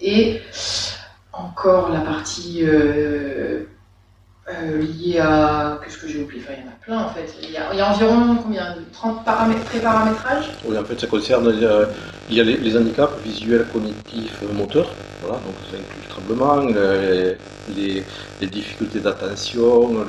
[0.00, 0.40] Et
[1.32, 3.64] encore la partie euh,
[4.48, 5.80] euh, liée à.
[5.82, 7.34] Qu'est-ce que j'ai oublié enfin, Il y en a plein en fait.
[7.42, 11.06] Il y a, il y a environ combien 30 paramètres, pré-paramétrage Oui, en fait, ça
[11.06, 11.48] concerne.
[11.48, 11.86] Euh,
[12.30, 14.90] il y a les, handicaps visuels, cognitifs, moteurs.
[15.22, 16.56] Voilà, donc ça inclut le tremblement,
[17.76, 20.04] les difficultés d'attention,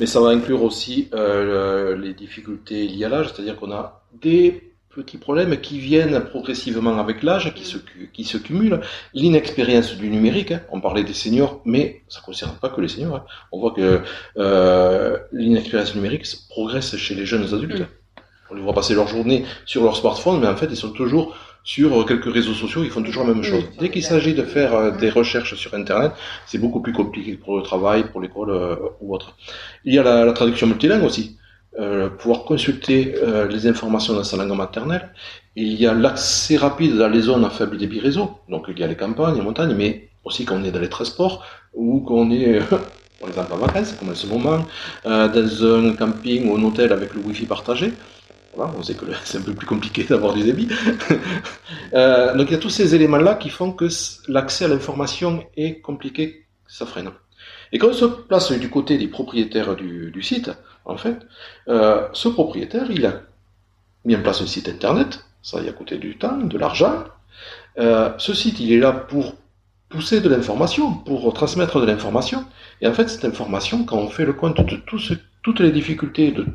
[0.00, 4.67] mais ça va inclure aussi euh, les difficultés liées à l'âge, c'est-à-dire qu'on a des
[4.98, 7.78] petits problèmes qui viennent progressivement avec l'âge, qui se,
[8.12, 8.80] qui se cumulent.
[9.14, 10.60] L'inexpérience du numérique, hein.
[10.72, 13.16] on parlait des seniors, mais ça ne concerne pas que les seniors.
[13.16, 13.24] Hein.
[13.52, 14.00] On voit que
[14.38, 17.86] euh, l'inexpérience numérique progresse chez les jeunes adultes.
[18.50, 21.36] On les voit passer leur journée sur leur smartphone, mais en fait, ils sont toujours
[21.62, 23.64] sur quelques réseaux sociaux, ils font toujours la même chose.
[23.78, 26.12] Dès qu'il s'agit de faire euh, des recherches sur Internet,
[26.46, 29.36] c'est beaucoup plus compliqué pour le travail, pour l'école euh, ou autre.
[29.84, 31.38] Il y a la, la traduction multilingue aussi.
[31.78, 35.10] Euh, pouvoir consulter euh, les informations dans sa langue maternelle.
[35.54, 38.82] Il y a l'accès rapide dans les zones à faible débit réseau, donc il y
[38.82, 42.32] a les campagnes, les montagnes, mais aussi quand on est dans les transports ou qu'on
[42.32, 42.58] est,
[43.20, 44.66] par exemple, en vacances, comme en ce moment,
[45.06, 47.92] euh, dans un camping ou un hôtel avec le wifi partagé.
[48.56, 50.66] Voilà, on sait que c'est un peu plus compliqué d'avoir du débit.
[51.92, 53.86] donc il y a tous ces éléments-là qui font que
[54.26, 57.10] l'accès à l'information est compliqué, ça freine.
[57.70, 60.50] Et quand on se place du côté des propriétaires du, du site,
[60.88, 61.18] en fait,
[61.68, 63.20] euh, ce propriétaire, il a
[64.04, 67.04] mis en place un site internet, ça y a coûté du temps, de l'argent.
[67.78, 69.34] Euh, ce site, il est là pour
[69.90, 72.44] pousser de l'information, pour transmettre de l'information.
[72.80, 74.76] Et en fait, cette information, quand on fait le compte de
[75.42, 76.46] toutes les difficultés, de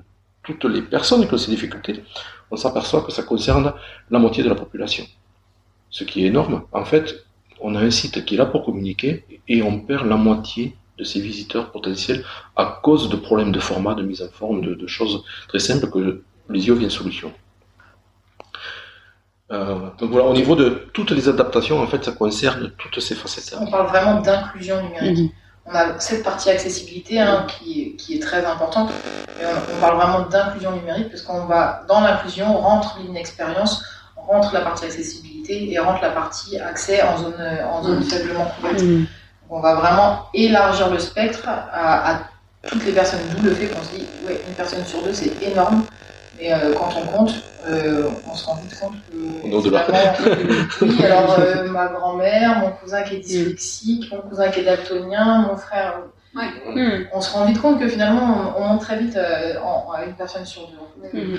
[0.41, 2.03] toutes les personnes qui ont ces difficultés,
[2.51, 3.73] on s'aperçoit que ça concerne
[4.09, 5.05] la moitié de la population.
[5.89, 6.63] Ce qui est énorme.
[6.71, 7.25] En fait,
[7.61, 11.03] on a un site qui est là pour communiquer et on perd la moitié de
[11.03, 12.23] ces visiteurs potentiels
[12.55, 16.23] à cause de problèmes de format, de mise en forme, de, choses très simples que
[16.49, 17.31] Lisio vient solution.
[19.51, 23.15] Euh, donc voilà, au niveau de toutes les adaptations, en fait, ça concerne toutes ces
[23.15, 23.55] facettes.
[23.59, 25.19] On parle vraiment d'inclusion numérique.
[25.19, 25.29] Mhm.
[25.65, 28.91] On a cette partie accessibilité hein, qui, qui, est très importante,
[29.39, 33.81] mais on, parle vraiment d'inclusion numérique parce qu'on va dans l'inclusion rentre l'inexpérience,
[34.17, 37.35] rentre la partie accessibilité et rentre la partie accès en zone,
[37.71, 38.03] en zone mhm.
[38.03, 38.81] faiblement couverte.
[38.81, 39.07] Mhm
[39.53, 42.21] on va vraiment élargir le spectre à,
[42.67, 45.31] toutes les personnes, d'où le fait qu'on se dit, ouais, une personne sur deux, c'est
[45.43, 45.83] énorme.
[46.39, 47.35] Mais euh, quand on compte,
[47.67, 49.45] euh, on se rend vite compte que.
[50.81, 55.45] oui, alors euh, ma grand-mère, mon cousin qui est dyslexique, mon cousin qui est daltonien,
[55.47, 55.99] mon frère.
[57.13, 60.67] On se rend vite compte que finalement, on, monte très vite à une personne sur
[60.67, 61.19] deux.
[61.19, 61.37] Mm.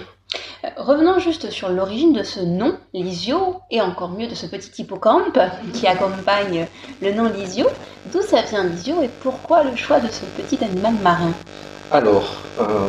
[0.77, 5.39] Revenons juste sur l'origine de ce nom, Lysio, et encore mieux de ce petit hippocampe
[5.75, 6.67] qui accompagne
[7.03, 7.67] le nom Lysio.
[8.13, 11.33] D'où ça vient Lysio et pourquoi le choix de ce petit animal marin?
[11.91, 12.89] Alors, euh,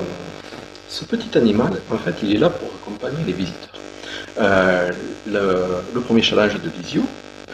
[0.88, 3.80] ce petit animal, en fait, il est là pour accompagner les visiteurs.
[4.38, 4.92] Euh,
[5.28, 7.04] le, premier challenge de Lysio,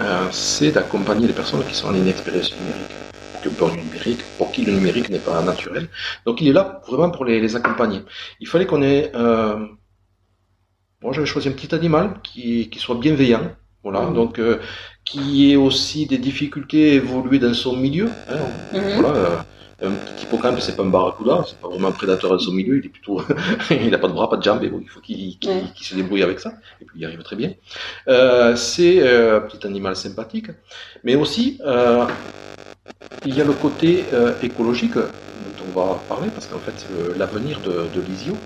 [0.02, 2.98] euh, c'est d'accompagner les personnes qui sont en inexpérience numérique
[3.42, 5.88] du numérique, pour qui le numérique n'est pas naturel.
[6.28, 8.04] Donc il est là vraiment pour les, accompagner.
[8.40, 9.12] Il fallait qu'on ait
[11.02, 13.52] moi, j'avais choisi un petit animal qui, qui soit bienveillant,
[13.84, 14.14] voilà, mmh.
[14.14, 14.60] donc euh,
[15.04, 18.10] qui ait aussi des difficultés à évoluer dans son milieu.
[18.30, 18.38] Hein,
[18.74, 18.80] mmh.
[19.00, 19.38] voilà, euh,
[19.84, 22.78] un petit hippocampe, c'est pas un barracuda, c'est pas vraiment un prédateur dans son milieu,
[22.78, 23.20] il est plutôt,
[23.72, 25.38] il n'a pas de bras, pas de jambes, et bon, il faut qu'il
[25.76, 27.54] se débrouille avec ça, et puis il arrive très bien.
[28.08, 30.52] Euh, c'est euh, un petit animal sympathique,
[31.04, 31.60] mais aussi
[33.26, 34.04] il y a le côté
[34.44, 38.38] écologique dont on va parler, parce qu'en fait c'est l'avenir de, de l'Isio.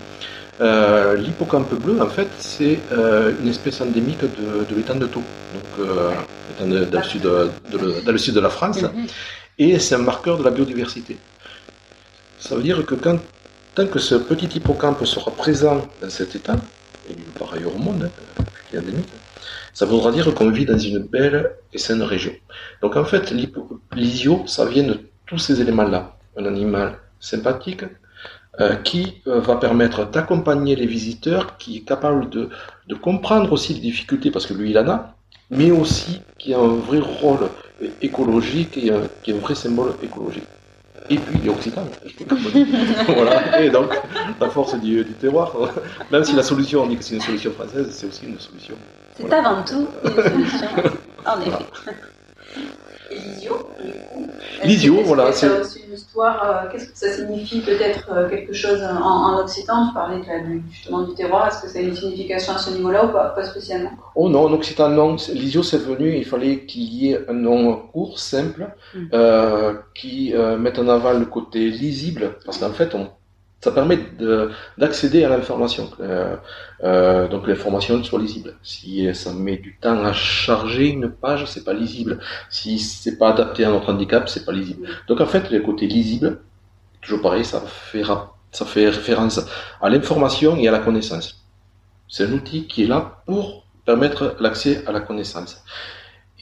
[0.60, 5.22] Euh, L'hippocampe bleu, en fait, c'est euh, une espèce endémique de, de l'étang de Thau,
[5.54, 6.10] donc euh,
[6.60, 9.06] dans, le sud de, dans le sud de la France, mhm.
[9.58, 11.18] et c'est un marqueur de la biodiversité.
[12.38, 13.18] Ça veut dire que quand
[13.74, 16.56] tant que ce petit hippocampe sera présent dans cet état,
[17.10, 19.08] et par ailleurs au monde, hein, qui est endémique,
[19.74, 22.32] ça voudra dire qu'on vit dans une belle et saine région.
[22.80, 23.30] Donc en fait,
[23.94, 26.16] l'isio, ça vient de tous ces éléments-là.
[26.38, 27.84] Un animal sympathique,
[28.84, 32.48] qui euh, va permettre d'accompagner les visiteurs, qui est capable de,
[32.88, 35.14] de, comprendre aussi les difficultés, parce que lui il en a,
[35.50, 37.48] mais aussi qui a un vrai rôle
[38.02, 38.90] écologique et
[39.22, 40.44] qui est un vrai symbole écologique.
[41.08, 41.84] Et puis il est occitan.
[43.14, 43.62] voilà.
[43.62, 43.94] Et donc
[44.40, 45.54] la force du, du, terroir,
[46.10, 48.74] même si la solution, on dit que c'est une solution française, c'est aussi une solution.
[49.16, 50.68] C'est avant tout une solution,
[51.24, 51.66] en effet.
[53.16, 53.68] L'isio,
[54.64, 55.32] L'isio, voilà.
[55.32, 56.64] C'est une histoire.
[56.66, 59.88] Euh, qu'est-ce que ça signifie peut-être euh, quelque chose en, en, occitan?
[59.88, 61.48] Tu parlais de justement du terroir.
[61.48, 63.90] Est-ce que ça a une signification à ce niveau-là ou pas, pas spécialement?
[64.14, 65.16] Oh non, en occitan non.
[65.32, 66.16] L'isio c'est venu.
[66.16, 69.06] Il fallait qu'il y ait un nom court, simple, mm.
[69.12, 73.08] euh, qui euh, mette en avant le côté lisible, parce qu'en fait on
[73.60, 73.98] ça permet
[74.78, 76.36] d'accéder à l'information, euh,
[76.84, 78.54] euh, donc l'information soit lisible.
[78.62, 82.20] Si ça met du temps à charger une page, c'est pas lisible.
[82.50, 84.86] Si c'est pas adapté à notre handicap, c'est pas lisible.
[85.08, 86.40] Donc en fait, le côté lisible,
[87.00, 88.04] toujours pareil, ça fait,
[88.52, 89.40] ça fait référence
[89.80, 91.44] à l'information et à la connaissance.
[92.08, 95.64] C'est un outil qui est là pour permettre l'accès à la connaissance.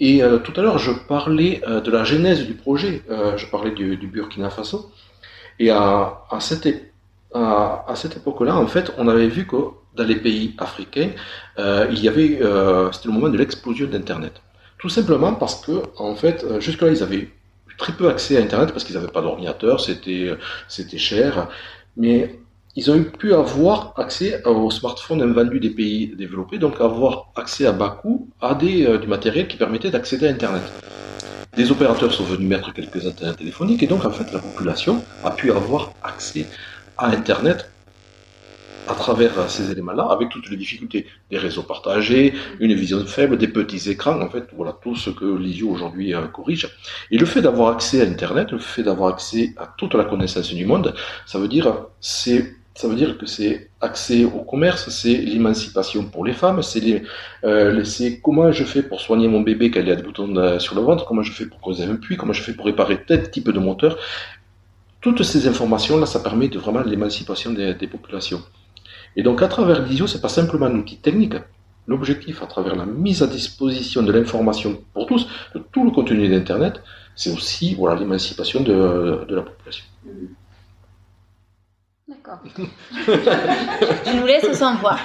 [0.00, 3.96] Et euh, tout à l'heure, je parlais de la genèse du projet, je parlais du,
[3.96, 4.90] du Burkina Faso,
[5.60, 6.90] et à, à cette époque,
[7.34, 9.56] à, cette époque-là, en fait, on avait vu que
[9.96, 11.10] dans les pays africains,
[11.58, 14.40] euh, il y avait, euh, c'était le moment de l'explosion d'Internet.
[14.78, 17.28] Tout simplement parce que, en fait, euh, jusque-là, ils avaient
[17.76, 20.30] très peu accès à Internet parce qu'ils n'avaient pas d'ordinateur, c'était,
[20.68, 21.48] c'était cher,
[21.96, 22.38] mais
[22.76, 27.72] ils ont pu avoir accès aux smartphones invendus des pays développés, donc avoir accès à
[27.72, 30.62] bas coût à des, du matériel qui permettait d'accéder à Internet.
[31.56, 35.30] Des opérateurs sont venus mettre quelques antennes téléphoniques et donc en fait la population a
[35.30, 36.46] pu avoir accès
[36.98, 37.70] à Internet
[38.86, 43.48] à travers ces éléments-là, avec toutes les difficultés des réseaux partagés, une vision faible, des
[43.48, 46.68] petits écrans, en fait, voilà tout ce que l'ISIO aujourd'hui euh, corrige.
[47.10, 50.52] Et le fait d'avoir accès à Internet, le fait d'avoir accès à toute la connaissance
[50.52, 50.94] du monde,
[51.26, 56.24] ça veut dire c'est ça veut dire que c'est accès au commerce, c'est l'émancipation pour
[56.24, 57.04] les femmes, c'est
[57.44, 57.84] euh,
[58.20, 61.04] comment je fais pour soigner mon bébé il a des boutons euh, sur le ventre,
[61.06, 63.60] comment je fais pour causer un puits, comment je fais pour réparer tel type de
[63.60, 63.96] moteur.
[65.04, 68.42] Toutes ces informations-là, ça permet de vraiment l'émancipation des, populations.
[69.16, 71.34] Et donc, à travers l'ISIO, c'est pas simplement un outil technique.
[71.86, 76.26] L'objectif, à travers la mise à disposition de l'information pour tous, de tout le contenu
[76.26, 76.80] d'Internet,
[77.14, 79.84] c'est aussi voilà l'émancipation de, la population.
[82.08, 82.38] D'accord.
[84.06, 84.96] Je nous laisse sans voix.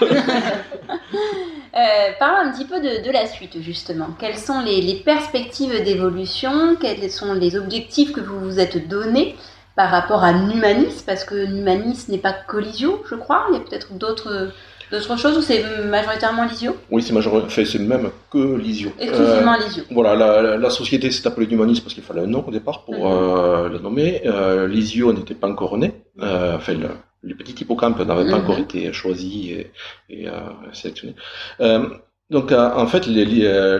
[1.71, 4.07] Euh, parlons un petit peu de, la suite, justement.
[4.17, 6.75] Quelles sont les, les perspectives d'évolution?
[6.81, 9.35] Quels sont les objectifs que vous vous êtes donnés?
[9.79, 13.45] Par rapport à Numanis, parce que Numanis n'est pas collisio, je crois.
[13.49, 14.51] Il y a peut-être d'autres
[14.91, 16.75] d'autres choses ou c'est majoritairement Lisio?
[16.91, 18.91] Oui, c'est majoritairement, c'est même que Lisio.
[18.99, 19.83] Exclusivement euh, Lisio.
[19.89, 22.95] Voilà, la, la société s'est appelée Numanis parce qu'il fallait un nom au départ pour
[22.95, 23.05] mhm.
[23.05, 24.21] euh, la nommer.
[24.25, 25.93] Euh, Lisio n'était pas encore né.
[26.21, 26.89] Euh, enfin, le,
[27.23, 28.43] les petits hippocampes n'avaient pas mhm.
[28.43, 29.71] encore été choisis et,
[30.09, 30.33] et euh,
[30.73, 31.15] sélectionnés.
[31.61, 31.87] Euh,
[32.29, 33.23] donc, en fait, les,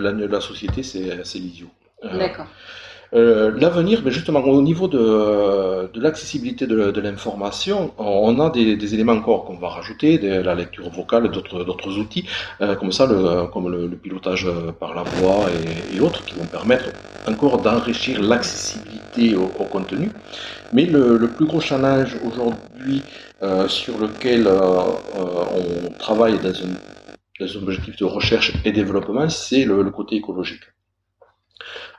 [0.00, 1.66] la, société, c'est Lisio.
[2.02, 2.46] D'accord.
[3.12, 8.94] Euh, L'avenir, ben justement, au niveau de, de l'accessibilité de, l'information, on a des, des,
[8.94, 12.26] éléments encore qu'on va rajouter, de la lecture vocale, d'autres outils,
[12.60, 14.46] euh, comme ça, le, comme le, le, pilotage
[14.78, 16.90] par la voix et, et, autres, qui vont permettre
[17.26, 20.10] encore d'enrichir l'accessibilité au, au, contenu.
[20.72, 23.02] Mais le, le plus gros challenge aujourd'hui
[23.42, 26.74] euh, sur lequel euh, euh, on travaille dans un,
[27.40, 30.62] dans un objectif de recherche et développement, c'est le, le côté écologique.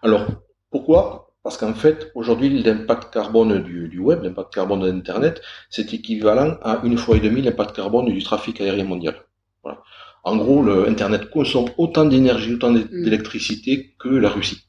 [0.03, 0.25] Alors,
[0.71, 1.31] pourquoi?
[1.43, 6.81] Parce qu'en fait, aujourd'hui, l'impact carbone du, web, l'impact carbone de l'Internet, c'est équivalent à
[6.83, 9.15] une fois et demie l'impact carbone du trafic aérien mondial.
[9.63, 9.81] Voilà.
[10.23, 13.03] En gros, l'Internet consomme autant d'énergie, autant mm.
[13.03, 14.67] d'électricité que la Russie.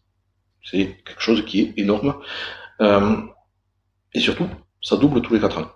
[0.64, 2.14] C'est quelque chose qui est énorme.
[2.80, 3.16] Euh,
[4.14, 4.48] et surtout,
[4.80, 5.68] ça double tous les quatre ans.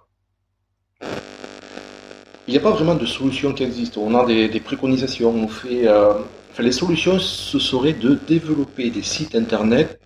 [2.49, 3.99] Il n'y a pas vraiment de solution qui existe.
[3.99, 6.15] On a des, préconisations, on fait euh,
[6.62, 10.01] les solutions, ce serait de développer des sites internet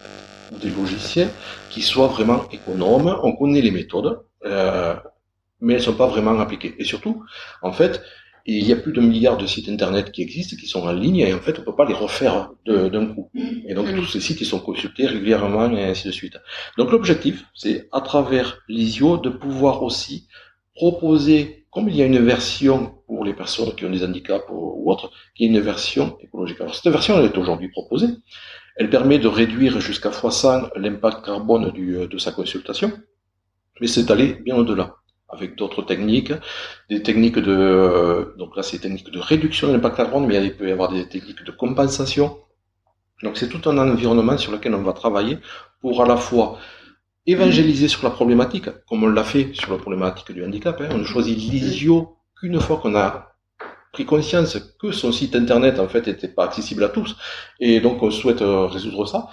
[0.52, 1.30] ou des logiciels
[1.70, 3.16] qui soient vraiment économes.
[3.22, 4.94] On connaît les méthodes, euh,
[5.60, 6.74] mais elles ne sont pas vraiment appliquées.
[6.78, 7.24] Et surtout,
[7.62, 8.02] en fait,
[8.46, 11.18] il y a plus d'un milliard de sites internet qui existent, qui sont en ligne,
[11.18, 13.31] et en fait, on peut pas les refaire d'un coup.
[13.66, 16.37] Et donc, tous ces sites, ils sont consultés régulièrement, et ainsi de suite.
[16.79, 20.27] Donc, l'objectif, c'est, à travers l'ISIO, de pouvoir aussi
[20.75, 24.90] proposer, comme il y a une version pour les personnes qui ont des handicaps ou,
[24.90, 26.60] autres, qui est une version écologique.
[26.60, 28.08] Alors cette version, elle est aujourd'hui proposée.
[28.77, 32.92] Elle permet de réduire jusqu'à x100 l'impact carbone du, de sa consultation,
[33.81, 34.96] mais c'est aller bien au-delà.
[35.33, 36.33] avec d'autres techniques,
[36.88, 40.56] des techniques de, donc là c'est des techniques de réduction de l'impact carbone, mais il
[40.56, 42.38] peut y avoir des techniques de compensation.
[43.23, 45.38] Donc c'est tout un environnement sur lequel on va travailler
[45.81, 46.58] pour à la fois
[47.31, 50.81] évangéliser sur la problématique, comme on l'a fait sur la problématique du handicap.
[50.81, 50.88] Hein.
[50.92, 53.31] On choisit l'ISIO qu'une fois qu'on a
[53.92, 57.16] pris conscience que son site internet en fait n'était pas accessible à tous,
[57.58, 59.28] et donc on souhaite euh, résoudre ça.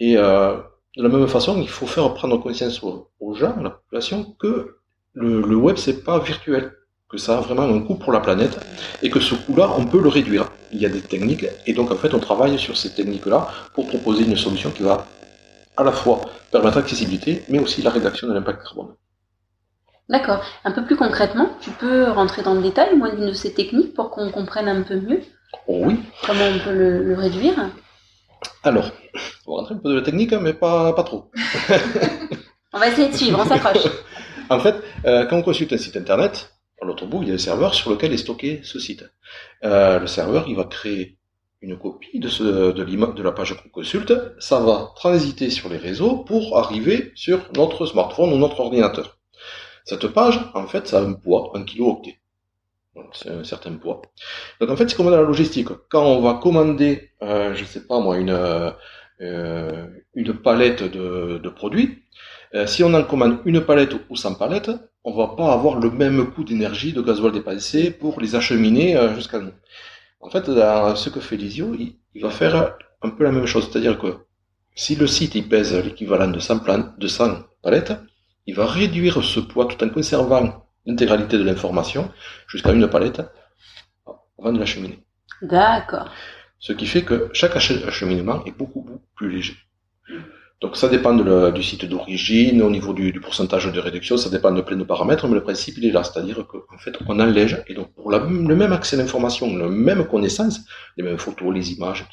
[0.00, 0.56] Et euh,
[0.96, 4.76] de la même façon, il faut faire prendre conscience aux, gens, à la population, que
[5.14, 6.72] le, le web c'est pas virtuel,
[7.08, 8.58] que ça a vraiment un coût pour la planète,
[9.02, 10.50] et que ce coût-là on peut le réduire.
[10.72, 13.86] Il y a des techniques, et donc en fait on travaille sur ces techniques-là pour
[13.88, 15.06] proposer une solution qui va
[15.76, 16.20] à la fois
[16.50, 18.94] permettre l'accessibilité, mais aussi la rédaction de l'impact carbone.
[20.08, 20.44] D'accord.
[20.64, 23.94] Un peu plus concrètement, tu peux rentrer dans le détail, moi, d'une de ces techniques
[23.94, 25.22] pour qu'on comprenne un peu mieux
[25.68, 26.00] oh Oui.
[26.26, 27.54] Comment on peut le, réduire
[28.62, 28.90] Alors,
[29.46, 31.30] on va rentrer un peu de la technique, mais pas, pas trop.
[32.72, 33.86] on va essayer de suivre, on s'accroche.
[34.50, 36.52] en fait, euh, quand on consulte un site internet,
[36.82, 39.04] à l'autre bout, il y a un serveur sur lequel est stocké ce site.
[39.64, 41.16] Euh, le serveur, il va créer
[41.62, 47.12] une copie de, la page qu'on consulte, ça va transiter sur les réseaux pour arriver
[47.14, 49.18] sur notre smartphone ou notre ordinateur.
[49.84, 52.18] Cette page, en fait, ça a un poids, un kilo-octet.
[53.12, 54.02] C'est un certain poids.
[54.60, 55.68] Donc en fait, c'est comme dans la logistique.
[55.88, 58.30] Quand on va commander, euh, je sais pas moi, une,
[59.20, 62.02] euh, une palette de, produits,
[62.54, 64.70] euh, si on en commande une palette ou 100 palettes,
[65.04, 69.38] on va pas avoir le même coût d'énergie, de gasoil dépensé pour les acheminer jusqu'à
[69.38, 69.52] nous.
[70.22, 73.68] En fait, ce que fait Lisio, il, va faire un peu la même chose.
[73.68, 74.18] C'est-à-dire que
[74.74, 77.92] si le site il pèse l'équivalent de 100, de 100 palettes,
[78.46, 82.10] il va réduire ce poids tout en conservant l'intégralité de l'information
[82.46, 83.22] jusqu'à une palette
[84.38, 85.04] avant de l'acheminer.
[85.42, 86.10] D'accord.
[86.58, 89.56] Ce qui fait que chaque acheminement est beaucoup, beaucoup plus léger.
[90.62, 94.60] Donc ça dépend du site d'origine, au niveau du, pourcentage de réduction, ça dépend de
[94.60, 97.74] plein de paramètres, mais le principe il est là, c'est-à-dire qu'en fait on allège, et
[97.74, 100.60] donc pour le même accès à l'information, la même connaissance,
[100.96, 102.06] les mêmes photos, les images,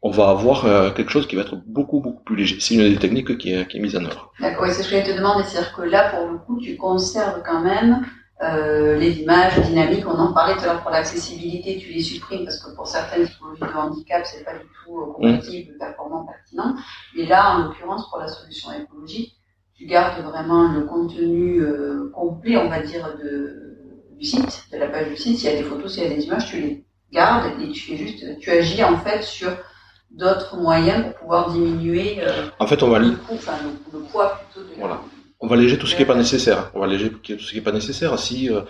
[0.00, 2.56] on va avoir euh, quelque chose qui va être beaucoup beaucoup plus léger.
[2.58, 4.32] C'est une des techniques qui est, qui est mise en œuvre.
[4.40, 6.76] D'accord, et c'est ce que je te demander, c'est-à-dire que là pour le coup tu
[6.78, 8.06] conserves quand même
[8.42, 12.44] euh, les images dynamiques, on en parlait tout à l'heure pour l'accessibilité, tu les supprimes
[12.44, 16.74] parce que pour certaines typologies de handicap, c'est pas du tout euh, compatible, performant, pertinent.
[17.14, 19.36] Mais là, en l'occurrence, pour la solution écologique,
[19.74, 23.76] tu gardes vraiment le contenu euh, complet, on va dire, de,
[24.18, 25.38] du site, de la page du site.
[25.38, 27.80] S'il y a des photos, s'il y a des images, tu les gardes et tu
[27.80, 29.50] fais juste, tu agis en fait sur
[30.10, 32.20] d'autres moyens pour pouvoir diminuer
[32.58, 33.52] en fait, on va le, coût, enfin,
[33.92, 35.00] le, poids plutôt de voilà
[35.40, 36.70] on va alléger tout ce qui est pas nécessaire.
[36.74, 38.18] On va alléger tout ce qui est pas nécessaire.
[38.18, 38.60] Si euh,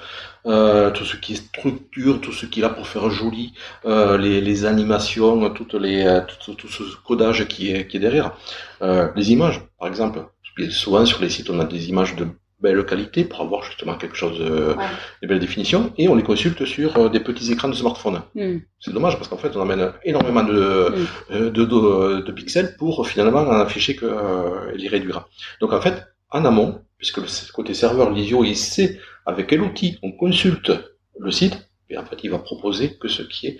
[0.46, 3.52] euh, tout ce qui est structure, tout ce qui est là pour faire joli,
[3.86, 8.00] euh, les, les, animations, toutes les euh, tout, tout, ce codage qui est qui est
[8.00, 8.36] derrière.
[8.82, 10.24] Euh, les images, par exemple.
[10.68, 12.26] Souvent sur les sites, on a des images de
[12.60, 14.74] belle qualité pour avoir justement quelque chose de,
[15.22, 18.20] de belle définition et on les consulte sur des petits écrans de smartphone.
[18.34, 18.58] Hmm.
[18.78, 20.92] C'est dommage parce qu'en fait on amène énormément de,
[21.30, 21.50] hmm.
[21.50, 25.28] de, de, de, pixels pour finalement en afficher que les réduira.
[25.60, 29.98] Donc en fait en amont, puisque le côté serveur Lisio, il sait avec quel outil
[30.02, 30.72] on consulte
[31.18, 33.58] le site, et en fait, il va proposer que ce qui est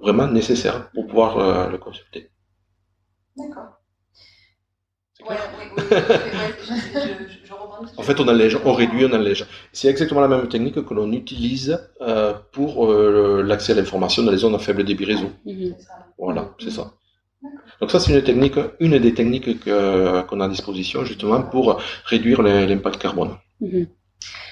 [0.00, 2.30] vraiment nécessaire pour pouvoir euh, le consulter.
[3.36, 3.80] D'accord.
[7.96, 9.46] en fait, on allège, on réduit, on allège.
[9.72, 14.30] C'est exactement la même technique que l'on utilise euh, pour euh, l'accès à l'information dans
[14.30, 15.30] les zones à faible débit réseau.
[15.44, 15.74] Mhm.
[16.18, 16.92] Voilà, c'est ça.
[17.80, 22.42] Donc ça, c'est une technique, une des techniques qu'on a à disposition justement pour réduire
[22.42, 23.36] l'impact carbone.
[23.60, 23.86] Mhm.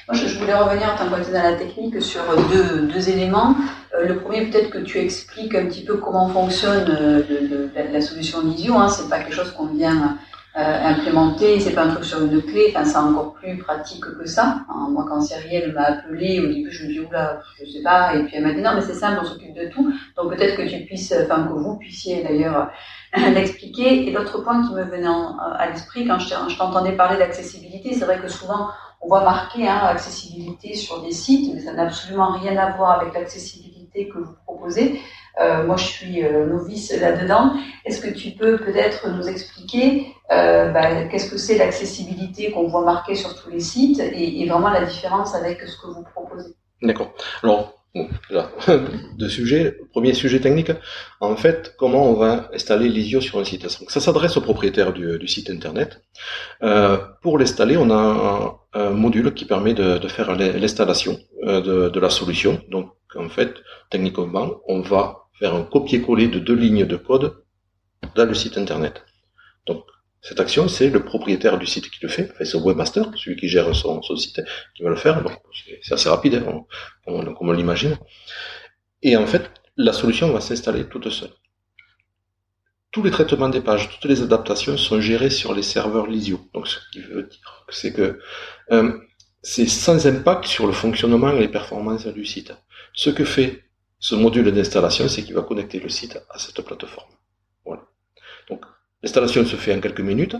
[0.07, 2.20] Moi, je, voulais revenir en tant que dans la technique sur
[2.53, 3.57] deux, deux éléments.
[3.95, 8.43] Euh, le premier, peut-être que tu expliques un petit peu comment fonctionne euh, la solution
[8.43, 8.75] Lisio.
[8.75, 8.89] Hein.
[8.89, 10.18] C'est pas quelque chose qu'on vient
[10.57, 12.66] euh, implémenter, c'est pas un truc sur une clé.
[12.70, 14.61] Enfin, c'est encore plus pratique que ça.
[14.68, 18.14] Hein, moi, quand Cyrielle m'a appelé, au début, je me dis oula, je sais pas.
[18.14, 19.92] Et puis elle m'a dit non, mais c'est simple, on s'occupe de tout.
[20.16, 22.70] Donc peut-être que tu puisses, enfin que vous puissiez d'ailleurs
[23.34, 24.07] l'expliquer.
[24.07, 28.20] Et l'autre point qui me venait à l'esprit quand je t'entendais parler d'accessibilité, c'est vrai
[28.20, 28.68] que souvent
[29.05, 33.00] on voit marquer hein, accessibilité sur des sites, mais ça n'a absolument rien à voir
[33.00, 35.00] avec l'accessibilité que vous proposez.
[35.41, 37.55] Euh, moi, je suis euh, novice là-dedans.
[37.85, 42.85] Est-ce que tu peux peut-être nous expliquer euh, bah, qu'est-ce que c'est l'accessibilité qu'on voit
[42.85, 46.55] marquer sur tous les sites et, vraiment la différence avec ce que vous proposez?
[46.82, 47.12] D'accord.
[47.43, 47.74] Alors,
[49.18, 49.76] deux sujets.
[49.93, 50.72] Premier sujet technique,
[51.20, 53.62] en fait, comment on va installer l'ISIO sur un site?
[53.80, 56.01] Donc, ça s'adresse au propriétaire du, site internet.
[57.22, 62.61] Pour l'installer, on a un, module qui permet de, faire l'installation de, la solution.
[62.68, 63.55] Donc, en fait,
[63.91, 67.45] techniquement, on va faire un copier-coller de deux lignes de code
[68.14, 69.05] dans le site internet.
[69.66, 69.85] Donc,
[70.22, 73.37] Cette action, c'est le propriétaire du site qui le fait, enfin, c'est le webmaster, celui
[73.37, 74.41] qui gère son, site,
[74.74, 75.22] qui va le faire.
[75.22, 75.37] Donc,
[75.82, 76.64] c'est assez rapide, hein,
[77.05, 77.99] comme on l'imagine.
[79.03, 81.35] Et en fait, la solution va s'installer toute seule.
[82.91, 86.41] Tous les traitements des pages, toutes les adaptations sont gérées sur les serveurs Lisio.
[86.55, 88.18] Donc, ce qui veut dire c'est que
[88.70, 88.99] euh,
[89.43, 92.55] c'est sans impact sur le fonctionnement et les performances du site.
[92.95, 93.64] Ce que fait
[94.09, 97.09] ce module d'installation, c'est qu'il va connecter le site à cette plateforme.
[97.64, 97.84] Voilà.
[98.50, 98.61] Donc,
[99.02, 100.36] l'installation se fait en quelques minutes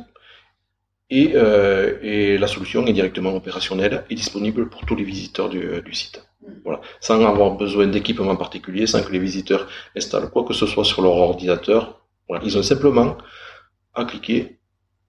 [1.09, 5.95] et, euh, la solution est directement opérationnelle et disponible pour tous les visiteurs du, du
[5.95, 6.23] site.
[6.63, 6.83] Voilà.
[7.01, 11.01] Sans avoir besoin d'équipement particulier, sans que les visiteurs installent quoi que ce soit sur
[11.01, 12.03] leur ordinateur.
[12.29, 12.45] Voilà.
[12.45, 13.17] Ils ont simplement
[13.95, 14.59] à cliquer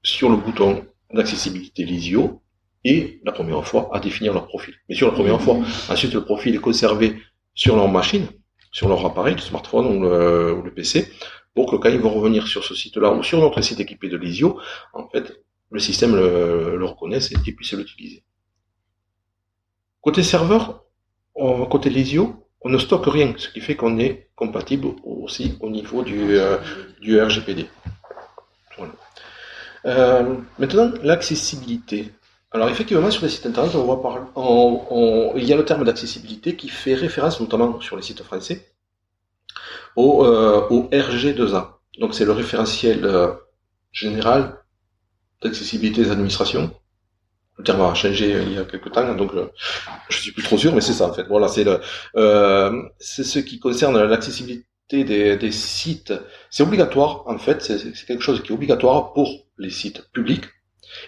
[0.01, 2.41] sur le bouton d'accessibilité Lisio
[2.85, 4.75] et la première fois à définir leur profil.
[4.87, 5.57] Mais sur la première fois,
[5.89, 7.17] ensuite le profil est conservé
[7.53, 8.27] sur leur machine,
[8.75, 11.09] sur leur appareil, le smartphone ou le, PC,
[11.53, 14.17] pour que quand ils vont revenir sur ce site-là ou sur notre site équipé de
[14.17, 14.59] Lisio,
[14.93, 15.39] en fait,
[15.71, 18.25] le système le, reconnaisse et puisse l'utiliser.
[20.01, 20.83] Côté serveur,
[21.69, 26.03] côté Lisio, on ne stocke rien, ce qui fait qu'on est compatible aussi au niveau
[26.03, 26.57] du, euh,
[27.01, 27.67] RGPD.
[29.85, 32.11] Euh, maintenant, l'accessibilité.
[32.55, 34.13] Alors effectivement, sur les sites internet, on voit par,
[35.35, 38.71] il y a le terme d'accessibilité qui fait référence, notamment sur les sites français,
[39.97, 41.71] au, euh, au RG2A.
[41.99, 43.33] Donc c'est le référentiel euh,
[43.91, 44.57] général
[45.43, 46.71] d'accessibilité des administrations.
[47.57, 49.49] Le terme a changé il y a quelques temps, donc euh,
[50.07, 51.23] je suis plus trop sûr, mais c'est ça en fait.
[51.23, 51.81] Voilà, c'est le,
[52.15, 56.13] euh, c'est ce qui concerne l'accessibilité des sites.
[56.49, 60.45] C'est obligatoire en fait, c'est quelque chose qui est obligatoire pour les sites publics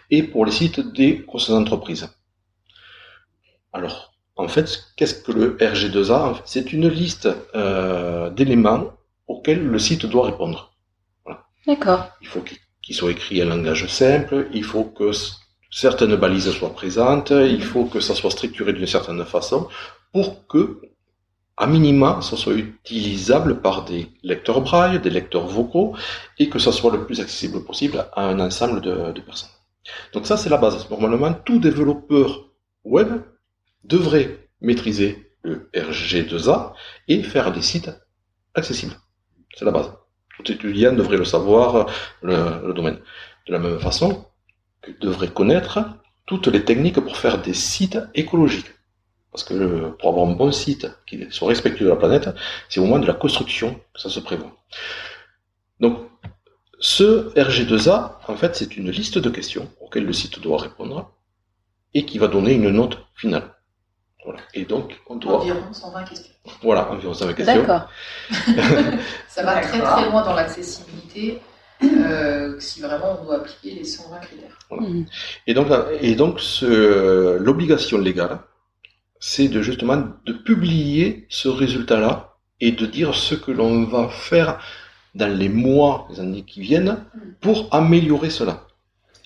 [0.09, 2.09] et pour les sites des grosses entreprises.
[3.73, 8.93] Alors, en fait, qu'est-ce que le RG2A C'est une liste euh, d'éléments
[9.27, 10.73] auxquels le site doit répondre.
[11.25, 11.43] Voilà.
[11.65, 12.07] D'accord.
[12.21, 12.43] Il faut
[12.81, 15.11] qu'il soit écrit en langage simple, il faut que
[15.71, 19.67] certaines balises soient présentes, il faut que ça soit structuré d'une certaine façon
[20.13, 20.81] pour que,
[21.57, 25.95] à minima, ça soit utilisable par des lecteurs braille, des lecteurs vocaux,
[26.37, 29.56] et que ça soit le plus accessible possible à un ensemble de personnes.
[30.13, 30.89] Donc ça, c'est la base.
[30.89, 32.49] Normalement, tout développeur
[32.83, 33.21] web
[33.83, 36.73] devrait maîtriser le RG2A
[37.07, 37.91] et faire des sites
[38.53, 38.95] accessibles.
[39.55, 39.91] C'est la base.
[40.37, 41.87] Tout étudiant devrait le savoir,
[42.21, 42.99] le, domaine.
[43.47, 44.25] De la même façon
[44.81, 45.79] que devrait connaître
[46.25, 48.71] toutes les techniques pour faire des sites écologiques.
[49.31, 52.29] Parce que pour avoir un bon site qui soit respectueux de la planète,
[52.69, 54.55] c'est au moment de la construction que ça se prévoit.
[55.79, 56.06] Donc,
[56.79, 61.11] ce RG2A, en fait, c'est une liste de questions auxquelles le site doit répondre
[61.93, 63.55] et qui va donner une note finale.
[64.23, 64.41] Voilà.
[64.53, 65.41] Et donc, on doit.
[65.41, 66.33] Environ 120 questions.
[66.61, 67.55] Voilà, environ 120 questions.
[67.55, 67.89] D'accord.
[69.27, 71.39] Ça va très très loin dans l'accessibilité.
[71.83, 74.57] Euh, si vraiment on doit appliquer les 120 critères.
[74.71, 75.03] Mmh.
[75.45, 75.67] Et donc,
[76.01, 78.39] et donc l'obligation légale,
[79.19, 84.59] c'est de justement de publier ce résultat-là et de dire ce que l'on va faire
[85.17, 86.97] dans les mois, les années qui viennent,
[87.41, 88.67] pour améliorer cela.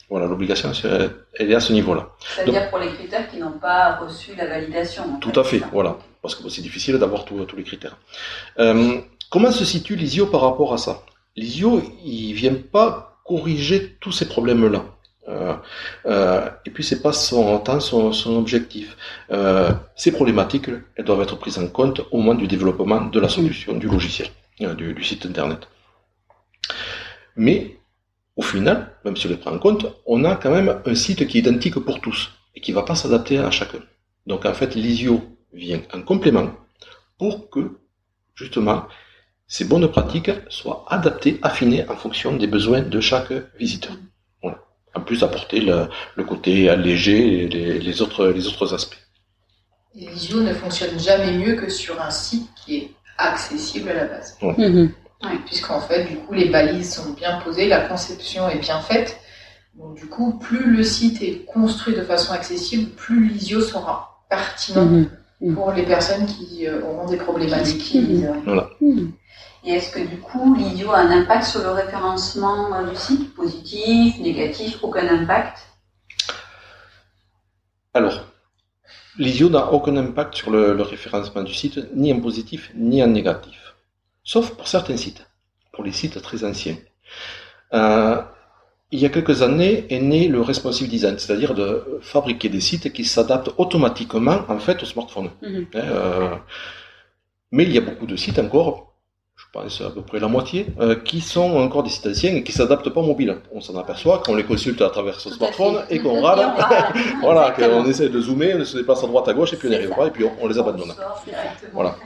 [0.10, 0.72] Voilà, l'obligation,
[1.40, 2.10] elle est à ce niveau-là.
[2.36, 5.04] C'est-à-dire pour les critères qui n'ont pas reçu la validation.
[5.20, 7.98] tout à fait, voilà, parce que c'est difficile d'avoir tous les critères.
[8.60, 11.04] Euh, comment se situe l'ISIO par rapport à ça?
[11.38, 14.84] L'ISIO, il vient pas corriger tous ces problèmes-là.
[15.30, 15.54] Euh,
[16.08, 18.98] euh, et puis c'est pas son temps, son, son objectif.
[19.96, 23.74] Ces problématiques, elles doivent être prises en compte au moment du développement de la solution,
[23.76, 24.28] du logiciel,
[24.60, 25.68] du, du site internet.
[27.42, 27.76] Mais
[28.36, 31.26] au final, même si on les prend en compte, on a quand même un site
[31.26, 33.80] qui est identique pour tous et qui ne va pas s'adapter à chacun.
[34.28, 36.52] Donc en fait, l'ISIO vient en complément
[37.18, 37.80] pour que
[38.36, 38.86] justement
[39.48, 43.96] ces bonnes pratiques soient adaptées, affinées en fonction des besoins de chaque visiteur.
[44.94, 49.02] En plus apporter le, côté allégé et les, autres, les autres aspects.
[49.96, 54.38] L'ISIO ne fonctionne jamais mieux que sur un site qui est accessible à la base.
[55.24, 55.40] Mhm.
[55.46, 59.20] Puisqu'en fait, du coup, les balises sont bien posées, la conception est bien faite.
[59.76, 64.86] Donc, du coup, plus le site est construit de façon accessible, plus l'ISIO sera pertinent
[64.86, 65.10] mhm.
[65.42, 65.56] Mhm.
[65.56, 67.96] pour les personnes qui euh, auront des problématiques.
[67.96, 69.12] Mhm.
[69.64, 73.34] Et est-ce que du coup, l'ISIO a un impact sur le référencement euh, du site?
[73.36, 75.60] Positif, négatif, aucun impact?
[77.94, 78.26] Alors,
[79.20, 83.61] l'ISIO n'a aucun impact sur le référencement du site, ni en positif, ni en négatif
[84.24, 85.26] sauf pour certains sites,
[85.72, 86.78] pour les sites très anciens.
[87.74, 88.22] Euh,
[88.92, 92.92] il y a quelques années est né le responsive design, c'est-à-dire de fabriquer des sites
[92.92, 95.30] qui s'adaptent automatiquement en fait au smartphone.
[95.42, 95.66] Mhm.
[95.76, 96.36] Hein, euh,
[97.52, 98.94] mais il y a beaucoup de sites encore,
[99.38, 102.44] je pense à peu près la moitié, euh, qui sont encore des sites anciens et
[102.44, 103.38] qui s'adaptent pas au mobile.
[103.54, 106.54] On s'en aperçoit quand on les consulte à travers son smartphone et qu'on râle.
[107.22, 109.72] voilà, qu'on essaie de zoomer, on se déplace à droite à gauche et puis on
[109.72, 110.94] n'y arrive pas et puis on, les abandonne.
[111.72, 111.96] Voilà.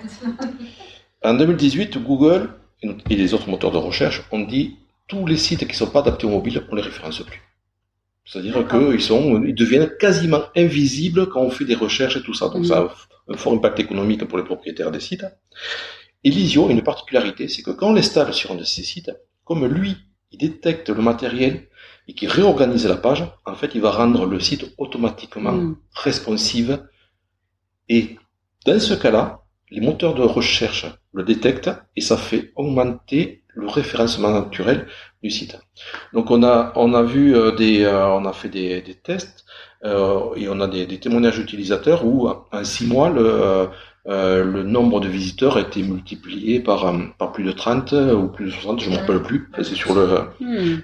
[1.26, 2.50] En 2018, Google
[2.84, 6.02] et les autres moteurs de recherche ont dit tous les sites qui ne sont pas
[6.02, 7.42] adaptés au mobile, on les référence plus.
[8.26, 12.50] C'est-à-dire qu'ils sont, ils deviennent quasiment invisibles quand on fait des recherches et tout ça.
[12.50, 12.66] Donc mm.
[12.66, 15.26] ça a un fort impact économique pour les propriétaires des sites.
[16.24, 19.12] Et Lisio a une particularité, c'est que quand on l'installe sur un de ces sites,
[19.44, 19.96] comme lui,
[20.32, 21.68] il détecte le matériel
[22.08, 25.78] et qu'il réorganise la page, en fait, il va rendre le site automatiquement mm.
[25.94, 26.84] responsive.
[27.90, 28.16] Et
[28.66, 29.45] dans ce cas-là,
[29.76, 34.88] les moteurs de recherche le détectent et ça fait augmenter le référencement naturel
[35.22, 35.58] du site.
[36.14, 39.46] Donc on a on a vu euh, des euh, on a fait des, des tests
[39.84, 43.66] euh, et on a des, des témoignages d'utilisateurs où en six mois le euh,
[44.06, 48.52] le nombre de visiteurs a été multiplié par, par plus de 30 ou plus de
[48.52, 49.50] 60, je ne me rappelle plus.
[49.62, 50.06] C'est sur le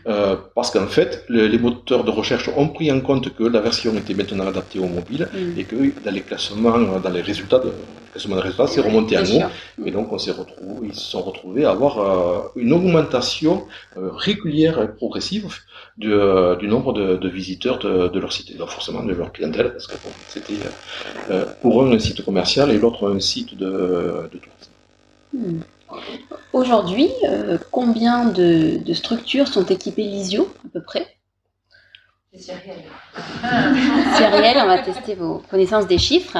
[0.07, 3.93] euh, parce qu'en fait, les moteurs de recherche ont pris en compte que la version
[3.95, 5.59] était maintenant adaptée au mobile hmm.
[5.59, 7.71] et que dans les classements, dans les résultats de,
[8.11, 9.85] classement de résultats, c'est remonté à nous.
[9.85, 13.63] Et donc, on s'est retrouvé, ils se sont retrouvés à avoir euh, une augmentation
[13.95, 15.47] régulière et progressive
[15.97, 16.09] du,
[16.59, 19.71] du nombre de, de visiteurs de, de, leur site, et donc forcément de leur clientèle,
[19.71, 20.53] parce que bon, c'était
[21.61, 24.71] pour un site commercial et l'autre site de, de tourisme.
[25.33, 25.61] Hmm.
[26.53, 31.07] Aujourd'hui, euh, combien de, de, structures sont équipées Lisio à peu près?
[32.33, 32.83] Cyrielle.
[34.15, 36.37] Cyrielle, on va tester vos connaissances des chiffres.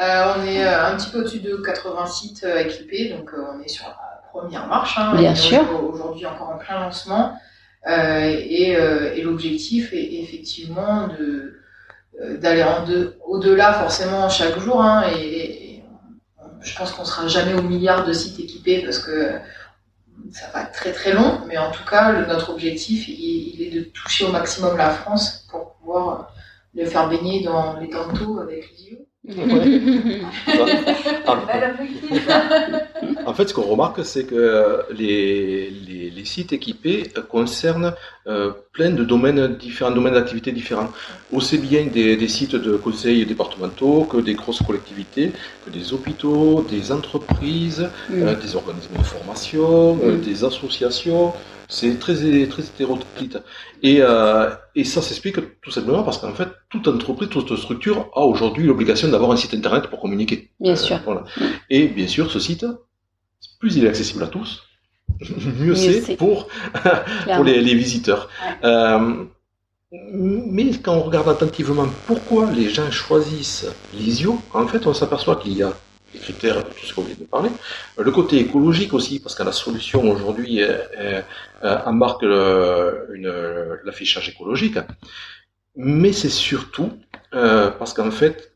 [0.00, 3.68] Euh, on est euh, un petit peu au-dessus de 80 sites équipés, donc on est
[3.68, 4.96] sur la première marche.
[4.96, 5.62] Hein, Bien sûr.
[5.92, 7.36] Aujourd'hui encore en plein lancement.
[7.86, 11.56] et, et l'objectif est effectivement de
[12.38, 12.64] d'aller
[13.26, 15.69] au-delà forcément chaque jour hein, et,
[16.62, 19.38] je pense qu'on sera jamais au milliard de sites équipés parce que
[20.32, 23.84] ça va être très très long, mais en tout cas, notre objectif, il, est de
[23.84, 26.32] toucher au maximum la France pour pouvoir
[26.74, 29.06] le faire baigner dans les tantôt avec les yeux.
[33.26, 37.92] En fait, ce qu'on remarque, c'est que les, les, sites équipés concernent
[38.26, 40.90] euh, plein de domaines différents, domaines d'activité différents.
[41.32, 45.32] Aussi bien des, des, sites de conseils départementaux que des grosses collectivités,
[45.66, 48.22] que des hôpitaux, des entreprises, mm.
[48.22, 50.20] euh, des organismes de formation, euh, mm.
[50.20, 51.34] des associations.
[51.70, 52.14] C'est très,
[52.46, 53.38] très hétéroclite.
[53.82, 58.22] Et, euh, et ça s'explique tout simplement parce qu'en fait, toute entreprise, toute structure a
[58.22, 60.50] aujourd'hui l'obligation d'avoir un site internet pour communiquer.
[60.58, 61.00] Bien sûr.
[61.04, 61.24] Voilà.
[61.70, 62.66] Et bien sûr, ce site,
[63.60, 64.64] plus il est accessible à tous,
[65.60, 66.48] mieux, c'est pour,
[67.34, 68.28] pour les, les visiteurs.
[68.64, 69.24] Euh,
[69.92, 75.56] mais quand on regarde attentivement pourquoi les gens choisissent l'ISIO, en fait, on s'aperçoit qu'il
[75.56, 75.72] y a
[76.18, 77.50] critères, tout ce qu'on vient de parler.
[77.96, 80.60] Le côté écologique aussi, parce que la solution aujourd'hui
[81.62, 82.24] embarque
[83.84, 84.78] l'affichage écologique.
[85.76, 86.92] Mais c'est surtout
[87.34, 88.54] euh, parce qu'en fait,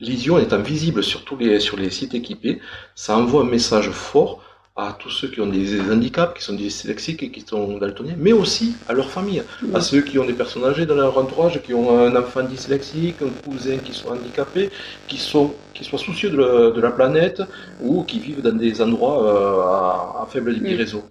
[0.00, 2.60] l'ision étant visible sur tous les, sur les sites équipés,
[2.94, 4.42] ça envoie un message fort
[4.76, 8.32] à tous ceux qui ont des handicaps, qui sont dyslexiques et qui sont daltoniens, mais
[8.32, 11.72] aussi à leur famille, à ceux qui ont des personnes âgées dans leur entourage, qui
[11.74, 14.70] ont un enfant dyslexique, un cousin qui soit handicapé,
[15.06, 17.42] qui, sont, qui soient soucieux de la, planète
[17.80, 21.04] ou qui vivent dans des endroits euh, à, faible débit réseau.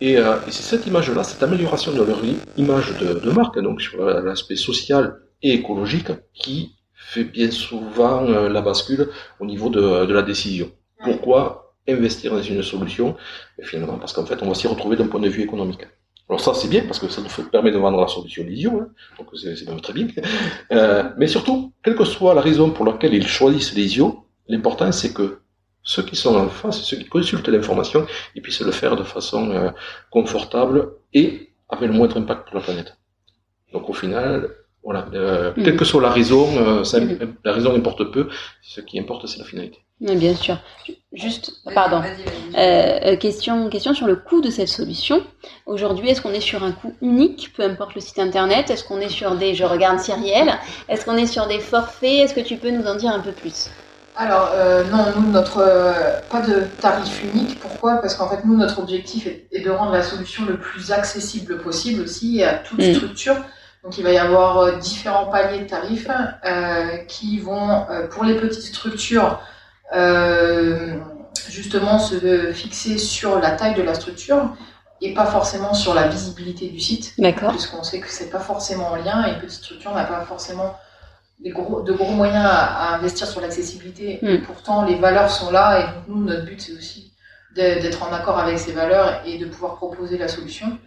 [0.00, 2.18] Et, euh, et c'est cette image-là, cette amélioration de leur
[2.56, 8.48] image de, de marque, donc sur l'aspect social et écologique, qui fait bien souvent euh,
[8.48, 10.70] la bascule au niveau de, de la décision.
[11.04, 13.16] Pourquoi investir dans une solution,
[13.62, 15.86] finalement, parce qu'en fait, on va s'y retrouver d'un point de vue économique.
[16.30, 18.88] Alors ça, c'est bien, parce que ça nous permet de vendre la solution Lisio, hein,
[19.18, 20.06] donc c'est même très bien.
[20.70, 25.12] Euh, mais surtout, quelle que soit la raison pour laquelle ils choisissent Lisio, l'important, c'est
[25.12, 25.40] que
[25.82, 29.50] ceux qui sont en face, ceux qui consultent l'information, ils puissent le faire de façon
[29.50, 29.70] euh,
[30.12, 32.96] confortable et avec le moindre impact pour la planète.
[33.72, 34.50] Donc au final,
[34.84, 37.00] voilà, euh, quelle que soit la raison, ça,
[37.44, 38.28] la raison importe peu,
[38.62, 39.80] ce qui importe, c'est la finalité.
[40.00, 40.58] Bien sûr.
[41.12, 42.02] Juste, pardon.
[42.56, 45.22] Euh, question, question sur le coût de cette solution.
[45.66, 48.70] Aujourd'hui, est-ce qu'on est sur un coût unique, peu importe le site internet?
[48.70, 50.52] Est-ce qu'on est sur des, je regarde Cyrielle,
[50.88, 52.20] est-ce qu'on est sur des forfaits?
[52.24, 53.70] Est-ce que tu peux nous en dire un peu plus?
[54.16, 54.50] Alors
[54.90, 55.64] non, nous notre
[56.28, 57.58] pas de tarif unique.
[57.60, 57.96] Pourquoi?
[57.96, 62.02] Parce qu'en fait nous notre objectif est, de rendre la solution le plus accessible possible
[62.02, 62.94] aussi à toute mm.
[62.94, 63.36] structure.
[63.82, 66.08] Donc il va y avoir euh, différents paliers de tarifs
[66.44, 69.40] euh, qui vont, euh, pour les petites structures,
[71.48, 74.56] justement se fixer sur la taille de la structure
[75.02, 77.14] et pas forcément sur la visibilité du site.
[77.18, 77.50] D'accord.
[77.50, 80.76] Puisqu'on sait que c'est pas forcément en lien et une petite structure n'a pas forcément
[81.48, 84.18] gros, de gros moyens à, investir sur l'accessibilité.
[84.22, 84.42] Hmm.
[84.42, 87.12] Pourtant, les valeurs sont là et donc nous, notre but, c'est aussi
[87.54, 90.78] d'être en accord avec ces valeurs et de pouvoir proposer la solution.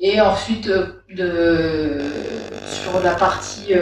[0.00, 2.00] Et ensuite, de,
[2.66, 3.72] sur la partie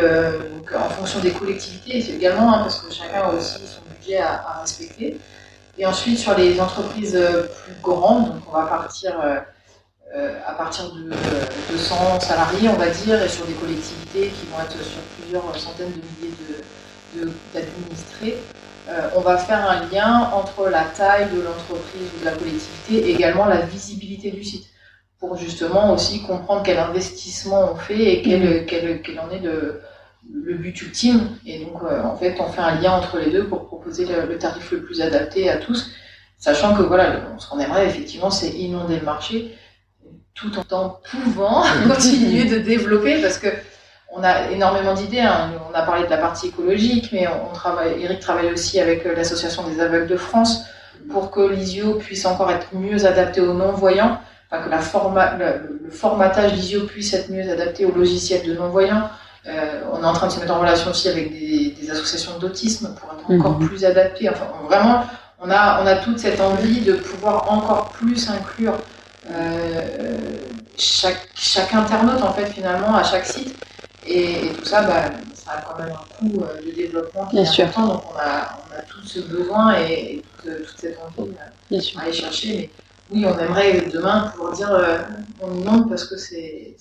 [0.74, 4.60] en fonction des collectivités également, hein, parce que chacun a aussi son budget à, à,
[4.60, 5.18] respecter.
[5.78, 7.18] Et ensuite, sur les entreprises
[7.64, 9.14] plus grandes, donc on va partir
[10.14, 11.08] euh, à partir de
[11.70, 15.58] 200 euh, salariés, on va dire, et sur des collectivités qui vont être sur plusieurs
[15.58, 18.36] centaines de milliers d'administrés.
[18.36, 22.32] De, euh, on va faire un lien entre la taille de l'entreprise ou de la
[22.32, 24.66] collectivité et également la visibilité du site,
[25.18, 29.02] pour justement aussi comprendre quel investissement on fait et quel, mmh.
[29.02, 29.80] quel, en est le,
[30.32, 31.36] le, but ultime.
[31.46, 34.38] Et donc, en fait, on fait un lien entre les deux pour proposer le, le
[34.38, 35.90] tarif le plus adapté à tous,
[36.38, 39.56] sachant que voilà, ce qu'on aimerait effectivement, c'est inonder le marché
[40.34, 43.48] tout en pouvant continuer de développer parce que
[44.14, 45.20] on a énormément d'idées.
[45.20, 45.52] Hein.
[45.70, 48.02] On a parlé de la partie écologique, mais on, travaille.
[48.02, 50.64] Eric travaille aussi avec euh, l'association des aveugles de France
[51.10, 54.20] pour que l'ISIO puisse encore être mieux adapté aux non-voyants,
[54.50, 59.08] enfin que la forma, le, formatage l'ISIO puisse être mieux adapté aux logiciels de non-voyants.
[59.46, 62.38] Euh, on est en train de se mettre en relation aussi avec des, des associations
[62.38, 63.68] d'autisme pour être encore mhm.
[63.68, 64.28] plus adapté.
[64.28, 65.04] Enfin, vraiment,
[65.40, 68.74] on a, on a toute cette envie de pouvoir encore plus inclure
[69.30, 70.16] euh,
[70.78, 73.54] chaque, chaque internaute, en fait, finalement, à chaque site.
[74.06, 77.60] Et, tout ça, bah, ça a quand même un coût euh, de développement qui est
[77.60, 77.94] important.
[77.94, 81.30] Donc, on a, on a tout ce besoin et, toute, cette envie
[81.72, 82.56] euh, à aller chercher.
[82.56, 82.70] Mais
[83.12, 84.70] oui, on aimerait demain pouvoir dire
[85.40, 86.76] on nous demande parce que c'est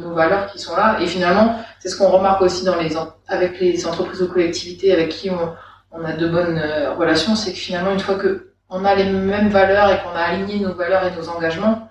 [0.00, 0.98] nos valeurs qui sont là.
[1.00, 2.96] Et finalement, c'est ce qu'on remarque aussi dans les,
[3.26, 5.54] avec les entreprises ou collectivités avec qui on,
[5.92, 6.60] on a de bonnes
[6.98, 10.20] relations, c'est que finalement, une fois que on a les mêmes valeurs et qu'on a
[10.20, 11.88] aligné nos valeurs et nos engagements,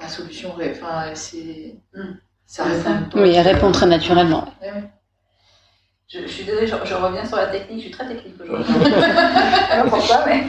[0.00, 2.14] la solution, enfin, c'est, hmm.
[2.44, 3.20] ça répond.
[3.20, 4.46] Oui, elle répond très naturellement.
[6.08, 8.72] Je, suis désolée, je, reviens sur la technique, je suis très technique aujourd'hui.
[9.72, 10.42] Alors pourquoi, mais...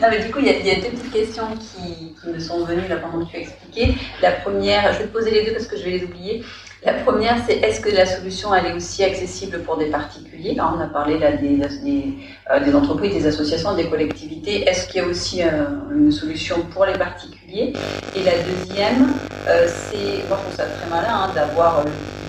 [0.00, 2.88] Non, mais du coup, il y, a, deux petites questions qui, qui, me sont venues
[2.88, 3.94] là pendant que tu as expliqué.
[4.22, 6.42] La première, je vais te poser les deux parce que je vais les oublier.
[6.86, 10.72] La première, c'est est-ce que la solution elle est aussi accessible pour des particuliers Là,
[10.74, 12.14] on a parlé là des, des,
[12.50, 14.66] euh, des entreprises, des associations, des collectivités.
[14.66, 17.74] Est-ce qu'il y a aussi euh, une solution pour les particuliers?
[18.16, 19.12] Et la deuxième,
[19.48, 21.84] euh, c'est, moi je trouve ça très malin hein, d'avoir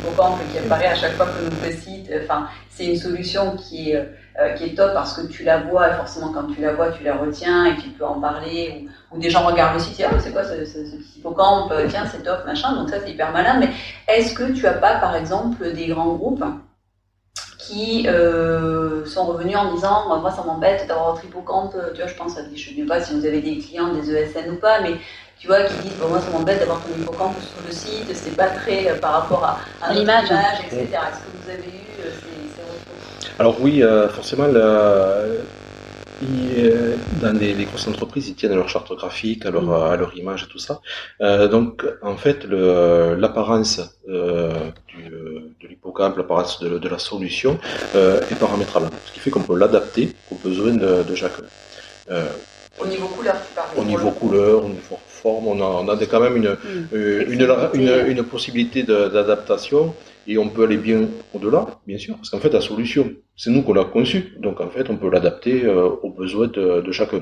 [0.05, 2.11] hippocampe qui apparaît à chaque fois que nous le site.
[2.23, 5.89] Enfin, c'est une solution qui est euh, qui est top parce que tu la vois,
[5.89, 9.17] et forcément quand tu la vois, tu la retiens et tu peux en parler, ou,
[9.17, 12.03] des gens regardent le site et ah, c'est quoi ce, ce, petit hippocampe, euh, tiens,
[12.11, 13.61] c'est top, machin, donc ça c'est hyper malin.
[13.61, 13.69] Mais
[14.09, 16.43] est-ce que tu as pas, par exemple, des grands groupes
[17.59, 22.15] qui euh, sont revenus en disant moi ça m'embête d'avoir votre hippocampe, tu vois, je
[22.15, 24.95] pense je ne sais pas si vous avez des clients, des ESN ou pas, mais
[25.39, 28.35] tu vois, qui disent bon, moi ça m'embête d'avoir ton hippocampe sur le site, c'est
[28.35, 30.79] pas très par rapport à, à l'image, etc.
[30.81, 32.45] Est-ce que vous avez eu ces
[33.37, 35.41] alors oui, euh, forcément, euh,
[37.21, 39.91] dans les, grosses entreprises, ils tiennent à leur charte graphique, à leur, mm.
[39.91, 40.79] à leur image et tout ça.
[41.21, 47.59] Euh, donc, en fait, l'apparence de l'hippocampe, l'apparence de, la solution
[47.93, 48.89] est paramétrable.
[49.05, 51.43] Ce qui fait qu'on peut l'adapter aux besoins de, de chacun.
[52.79, 53.35] au niveau couleur,
[53.75, 57.81] Au niveau couleur, au niveau forme, on a, on a quand même une, mm.
[57.81, 59.93] une, une possibilité d'adaptation
[60.27, 61.01] et on peut aller bien
[61.33, 64.23] au-delà, bien sûr, parce qu'en fait, la solution, c'est nous qu'on l'a conçue.
[64.39, 67.21] Donc, en fait, on peut l'adapter euh, aux besoins de, de chacun.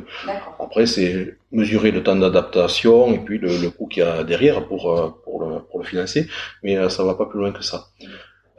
[0.59, 4.67] Après, c'est mesurer le temps d'adaptation et puis le, le coût qu'il y a derrière
[4.67, 6.27] pour, euh, pour, le, pour le financer.
[6.63, 7.87] Mais euh, ça va pas plus loin que ça.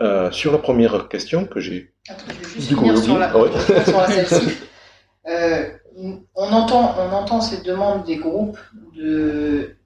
[0.02, 1.92] Euh, sur la première question que j'ai...
[2.08, 4.48] Attends, je vais juste finir sur la, sur la celle-ci.
[6.44, 8.58] On, entend, on entend cette demande des groupes
[8.96, 9.76] de,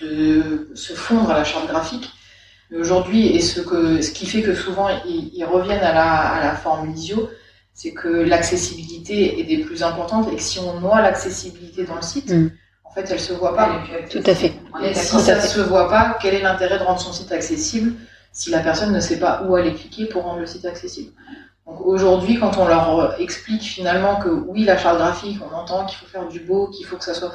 [0.00, 2.10] de se fondre à la charte graphique
[2.76, 6.54] aujourd'hui, et ce, que, ce qui fait que souvent ils, reviennent à la, à la
[6.54, 7.30] forme ISIO,
[7.72, 12.02] c'est que l'accessibilité est des plus importantes et que si on noie l'accessibilité dans le
[12.02, 12.50] site, mm.
[12.84, 13.82] en fait, elle se voit pas.
[14.10, 14.52] Tout à fait.
[14.84, 17.94] Et si ça ne se voit pas, quel est l'intérêt de rendre son site accessible
[18.32, 21.12] si la personne ne sait pas où aller cliquer pour rendre le site accessible?
[21.84, 26.06] Aujourd'hui, quand on leur explique finalement que oui, la charte graphique, on entend qu'il faut
[26.06, 27.32] faire du beau, qu'il faut que ça soit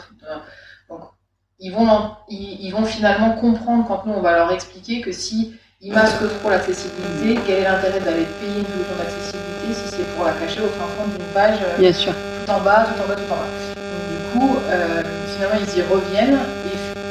[1.60, 1.88] ils vont,
[2.30, 6.50] ils, vont finalement comprendre quand nous on va leur expliquer que si ils masquent trop
[6.50, 10.68] l'accessibilité, quel est l'intérêt d'aller payer une solution d'accessibilité si c'est pour la cacher au
[10.68, 12.12] fin fond d'une page euh, Bien sûr.
[12.14, 13.48] tout en bas, tout en bas, tout en bas.
[13.76, 15.04] Donc, du coup, euh,
[15.34, 16.40] finalement ils y reviennent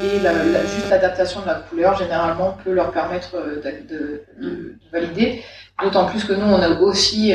[0.04, 0.18] et,
[0.66, 5.42] juste l'adaptation de la couleur généralement peut leur permettre euh, de, valider.
[5.80, 7.34] D'autant plus que nous on a aussi,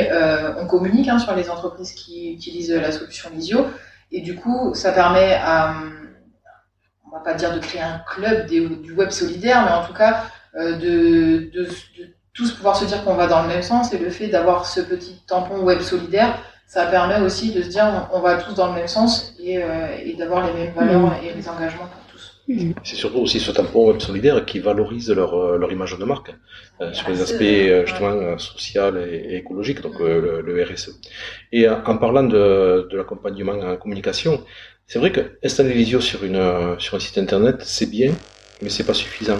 [0.58, 3.66] on communique hein, sur les entreprises qui utilisent la solution Visio
[4.10, 5.74] et du coup ça permet à
[7.10, 10.24] on va pas dire de créer un club du web solidaire, mais en tout cas
[10.56, 11.50] euh, de,
[12.34, 14.80] tous pouvoir se dire qu'on va dans le même sens et le fait d'avoir ce
[14.80, 18.74] petit tampon web solidaire ça permet aussi de se dire on, va tous dans le
[18.74, 19.58] même sens et,
[20.18, 21.14] d'avoir les mêmes valeurs mmh.
[21.24, 21.88] et les engagements.
[22.48, 22.72] Mmh.
[22.82, 26.34] C'est surtout aussi ce tampon web solidaire qui valorise leur, leur image de marque
[26.92, 30.98] sur les aspects justement social et, écologique, donc le, RSE.
[31.52, 34.42] Et en parlant de, de l'accompagnement en communication,
[34.86, 36.40] c'est vrai que installer Lisio sur, une,
[36.78, 38.14] sur un site internet, c'est bien,
[38.62, 39.38] mais c'est pas suffisant.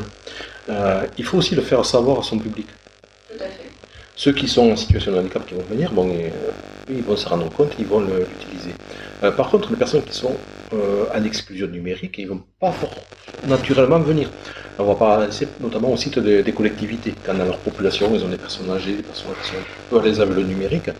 [0.68, 2.66] Euh, il faut aussi le faire savoir à son public.
[3.28, 3.70] Tout à fait.
[4.14, 6.28] Ceux qui sont en situation de handicap qui vont venir, bon, euh,
[6.90, 8.74] ils vont se rendre compte, ils vont l'utiliser.
[9.22, 10.36] Euh, par contre, les personnes qui sont
[11.14, 12.74] en exclusion numérique, ils vont pas
[13.46, 14.28] naturellement venir.
[14.78, 15.26] On va pas,
[15.60, 19.02] notamment au site des, collectivités, quand dans leur population, ils ont des personnes âgées, des
[19.02, 19.56] personnes qui sont
[19.88, 20.90] peu à l'aise le numérique.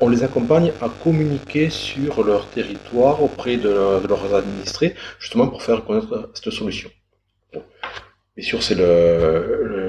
[0.00, 5.62] on les accompagne à communiquer sur leur territoire auprès de, de leurs administrés, justement pour
[5.62, 6.88] faire connaître cette solution.
[8.36, 8.74] Bien sûr, c'est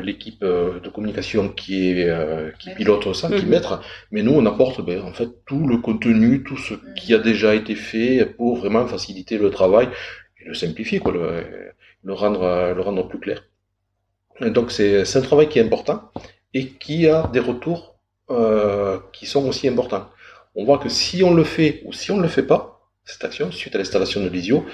[0.04, 3.50] l'équipe euh, de communication qui est euh, qui pilote ça, qui mhm.
[3.50, 3.82] mettra.
[4.12, 7.56] Mais nous, on apporte ben, en fait tout le contenu, tout ce qui a déjà
[7.56, 9.88] été fait pour vraiment faciliter le travail
[10.40, 11.44] et le simplifier, quoi, le,
[12.04, 13.44] le rendre le rendre plus clair.
[14.42, 16.12] donc c'est un travail qui est important
[16.54, 17.96] et qui a des retours
[18.30, 20.10] euh, qui sont aussi importants.
[20.56, 23.24] On voit que si on le fait ou si on ne le fait pas, cette
[23.24, 24.66] action suite à l'installation de l'ISIO,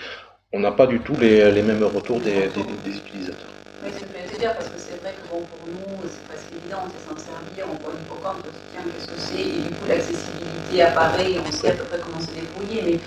[0.54, 3.61] on n'a pas du tout les, les mêmes retours des, des, des utilisateurs.
[3.84, 6.54] Oui, c'est ce que dire, parce que c'est vrai que bon, pour nous, c'est presque
[6.54, 9.74] évident, c'est s'en servir, on voit l'hippocampe, on se dit qu'est-ce que c'est, et du
[9.74, 13.00] coup l'accessibilité apparaît, et on sait à peu près comment se débrouiller, mais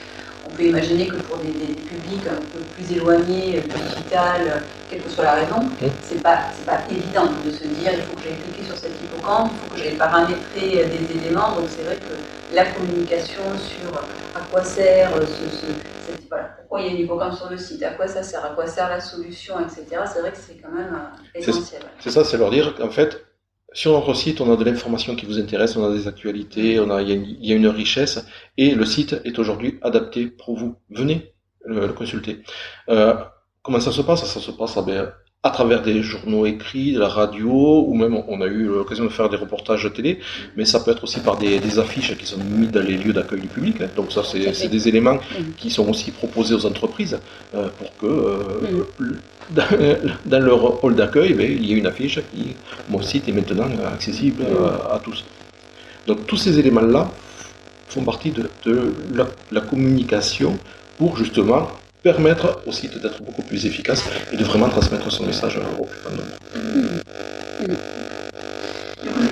[0.44, 5.02] on peut imaginer que pour des, des publics un peu plus éloignés du digital, quelle
[5.02, 5.86] que soit la raison, mmh.
[6.02, 9.52] c'est pas, pas évident de se dire il faut que j'aille cliquer sur cet hippocampe,
[9.54, 12.18] il faut que j'aille paramétrer des éléments, donc c'est vrai que
[12.52, 13.94] la communication sur
[14.34, 15.93] à quoi sert ce, ce
[16.58, 18.66] pourquoi il y a une hippocampe sur le site, à quoi ça sert, à quoi
[18.66, 19.84] sert la solution, etc.
[20.12, 21.82] C'est vrai que c'est quand même euh, essentiel.
[22.00, 23.24] C'est ça, c'est leur dire qu'en fait,
[23.72, 26.90] sur notre site, on a de l'information qui vous intéresse, on a des actualités, on
[26.90, 28.24] a, il, y a une, richesse,
[28.56, 30.76] et le site est aujourd'hui adapté pour vous.
[30.90, 32.42] Venez le, consulter.
[32.88, 33.14] Euh,
[33.62, 34.24] comment ça se passe?
[34.24, 35.12] Ça se passe ben,
[35.44, 39.10] à travers des journaux écrits, de la radio, ou même on a eu l'occasion de
[39.10, 40.18] faire des reportages télé,
[40.56, 43.42] mais ça peut être aussi par des, affiches qui sont mises dans les lieux d'accueil
[43.42, 43.82] du public.
[43.82, 43.88] Hein.
[43.94, 45.18] Donc ça, c'est des éléments
[45.58, 47.18] qui sont aussi proposés aux entreprises
[47.54, 52.56] euh, pour que euh, dans, leur hall d'accueil, ben, il y ait une affiche qui,
[52.88, 54.44] mon site est maintenant accessible
[54.90, 55.24] à, tous.
[56.06, 57.10] Donc tous ces éléments-là
[57.88, 58.48] font partie de,
[59.12, 60.58] la, la communication
[60.96, 61.68] pour justement
[62.04, 66.00] permettre au site d'être beaucoup plus efficace et de vraiment transmettre son message au plus
[66.02, 66.34] grand nombre.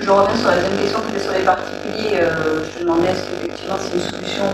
[0.03, 2.21] Je reviens sur la deuxième question que sur les particuliers.
[2.23, 4.45] Euh, je me demandais est-ce qu'effectivement c'est une solution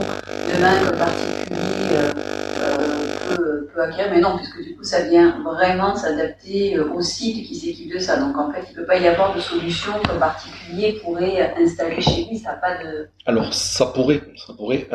[0.52, 2.12] demain que le particulier euh,
[2.58, 7.46] euh, peut, peut, acquérir, mais non, puisque du coup ça vient vraiment s'adapter au site
[7.46, 8.16] qui s'équipe de ça.
[8.16, 12.00] Donc en fait, il ne peut pas y avoir de solution qu'un particulier pourrait installer
[12.00, 12.38] chez lui.
[12.38, 13.08] Ça n'a pas de.
[13.26, 14.88] Alors ça pourrait, ça pourrait.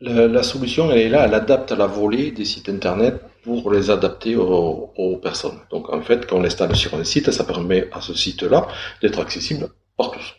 [0.00, 4.34] La, solution, elle est là, elle adapte la volée des sites internet pour les adapter
[4.34, 5.58] aux, personnes.
[5.70, 8.66] Donc en fait, quand on l'installe sur un site, ça permet à ce site-là
[9.02, 10.36] d'être accessible par tous.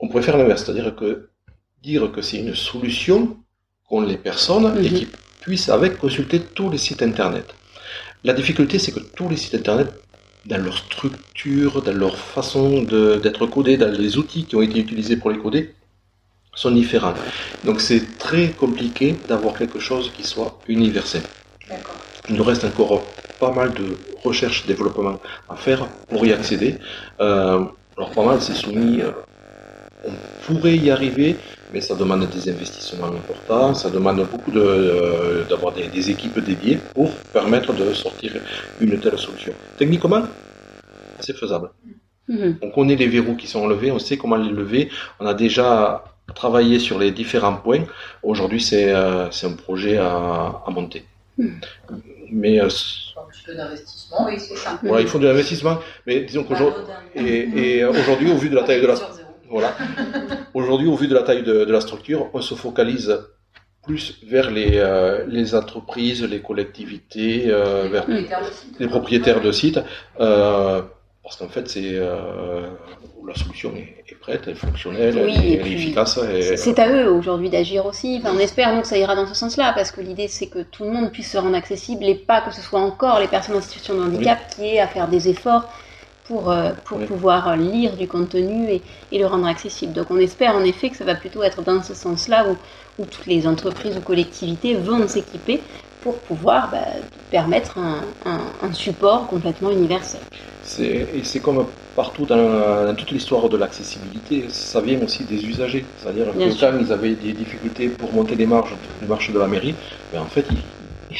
[0.00, 1.28] On pourrait faire l'inverse, c'est-à-dire que
[1.80, 3.36] dire que c'est une solution
[3.88, 4.96] qu'ont les personnes et mhm.
[4.96, 5.08] qui
[5.40, 7.54] puissent avec consulter tous les sites internet.
[8.24, 9.88] La difficulté, c'est que tous les sites internet,
[10.46, 15.16] dans leur structure, dans leur façon d'être codés, dans les outils qui ont été utilisés
[15.16, 15.74] pour les coder,
[16.54, 17.14] sont différents.
[17.64, 21.22] Donc c'est très compliqué d'avoir quelque chose qui soit universel.
[22.28, 23.02] Il nous reste encore
[23.40, 26.76] pas mal de recherche, développement à faire pour y accéder.
[27.20, 27.64] Euh,
[27.96, 29.00] alors pas mal, c'est soumis.
[29.00, 29.10] Euh,
[30.04, 30.12] on
[30.44, 31.36] pourrait y arriver,
[31.72, 36.40] mais ça demande des investissements importants, ça demande beaucoup de, euh, d'avoir des, des, équipes
[36.40, 38.32] dédiées pour permettre de sortir
[38.80, 39.52] une telle solution.
[39.76, 40.24] Techniquement,
[41.20, 41.70] c'est faisable.
[42.28, 42.56] Mm-hmm.
[42.62, 44.90] On connaît les verrous qui sont enlevés, on sait comment les lever,
[45.20, 47.84] on a déjà travailler sur les différents points.
[48.22, 51.04] Aujourd'hui, c'est euh, un projet à, à monter.
[51.38, 51.50] Hmm.
[52.30, 54.78] Mais euh, un petit peu d'investissement, oui, c'est ça.
[54.82, 56.82] Voilà, il faut de l'investissement, mais disons qu'aujourd'hui,
[57.14, 58.94] et, et aujourd'hui, au vu de la taille de la,
[59.48, 59.76] voilà,
[60.54, 63.18] aujourd'hui, au vu de la taille de, de, la structure, on se focalise
[63.82, 68.06] plus vers les, euh, les entreprises, les collectivités, euh, vers
[68.78, 69.80] les propriétaires de sites,
[70.20, 70.80] euh,
[71.22, 72.00] parce qu'en fait, c'est
[73.26, 76.18] la solution est, prête, elle est fonctionnelle, elle, est, efficace.
[76.56, 78.18] C'est à eux aujourd'hui d'agir aussi.
[78.20, 80.60] Enfin, on espère donc que ça ira dans ce sens-là, parce que l'idée c'est que
[80.60, 83.56] tout le monde puisse se rendre accessible et pas que ce soit encore les personnes
[83.56, 85.68] en situation de handicap qui aient à faire des efforts
[86.24, 89.92] pour, euh, pour pouvoir lire du contenu et, et, le rendre accessible.
[89.92, 93.06] Donc on espère en effet que ça va plutôt être dans ce sens-là où, où
[93.06, 95.60] toutes les entreprises ou collectivités vont s'équiper
[96.00, 96.84] pour pouvoir bah,
[97.30, 100.20] permettre un, un, un support complètement universel.
[100.80, 105.84] Et c'est comme partout dans, toute l'histoire de l'accessibilité, ça vient aussi des usagers.
[105.98, 109.48] C'est-à-dire que quand ils avaient des difficultés pour monter les marches, les marches de la
[109.48, 109.74] mairie,
[110.12, 110.46] ben en fait,
[111.10, 111.18] ils,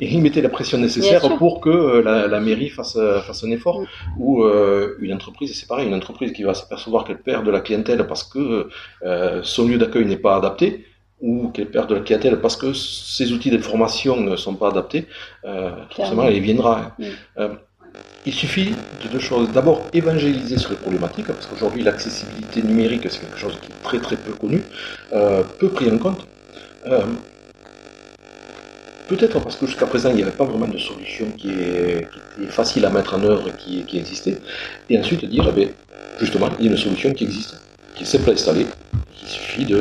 [0.00, 3.80] ils mettaient la pression nécessaire pour que euh, la, mairie fasse, fasse un effort.
[3.80, 3.86] Mm.
[4.18, 7.60] Ou euh, une entreprise, c'est pareil, une entreprise qui va s'apercevoir qu'elle perd de la
[7.60, 8.68] clientèle parce que
[9.04, 10.86] euh, son lieu d'accueil n'est pas adapté,
[11.20, 15.06] ou qu'elle perd de la clientèle parce que ses outils d'information ne sont pas adaptés,
[15.90, 16.96] forcément elle y viendra.
[16.98, 17.42] Mm.
[18.24, 18.70] Il suffit
[19.02, 19.50] de deux choses.
[19.50, 23.98] D'abord, évangéliser sur les problématiques, parce qu'aujourd'hui, l'accessibilité numérique, c'est quelque chose qui est très
[23.98, 24.62] très peu connu,
[25.12, 26.24] euh, peu pris en compte.
[26.86, 27.02] Euh,
[29.08, 32.06] peut-être parce que jusqu'à présent, il n'y avait pas vraiment de solution qui, est,
[32.38, 34.38] était facile à mettre en œuvre, qui, qui existait.
[34.88, 35.74] Et ensuite, dire, eh
[36.20, 37.60] justement, il y a une solution qui existe,
[37.96, 38.66] qui est simple à installer.
[39.20, 39.78] Il suffit de,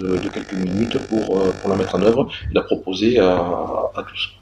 [0.00, 4.39] de, quelques minutes pour, euh, la mettre en œuvre et la proposer à tous.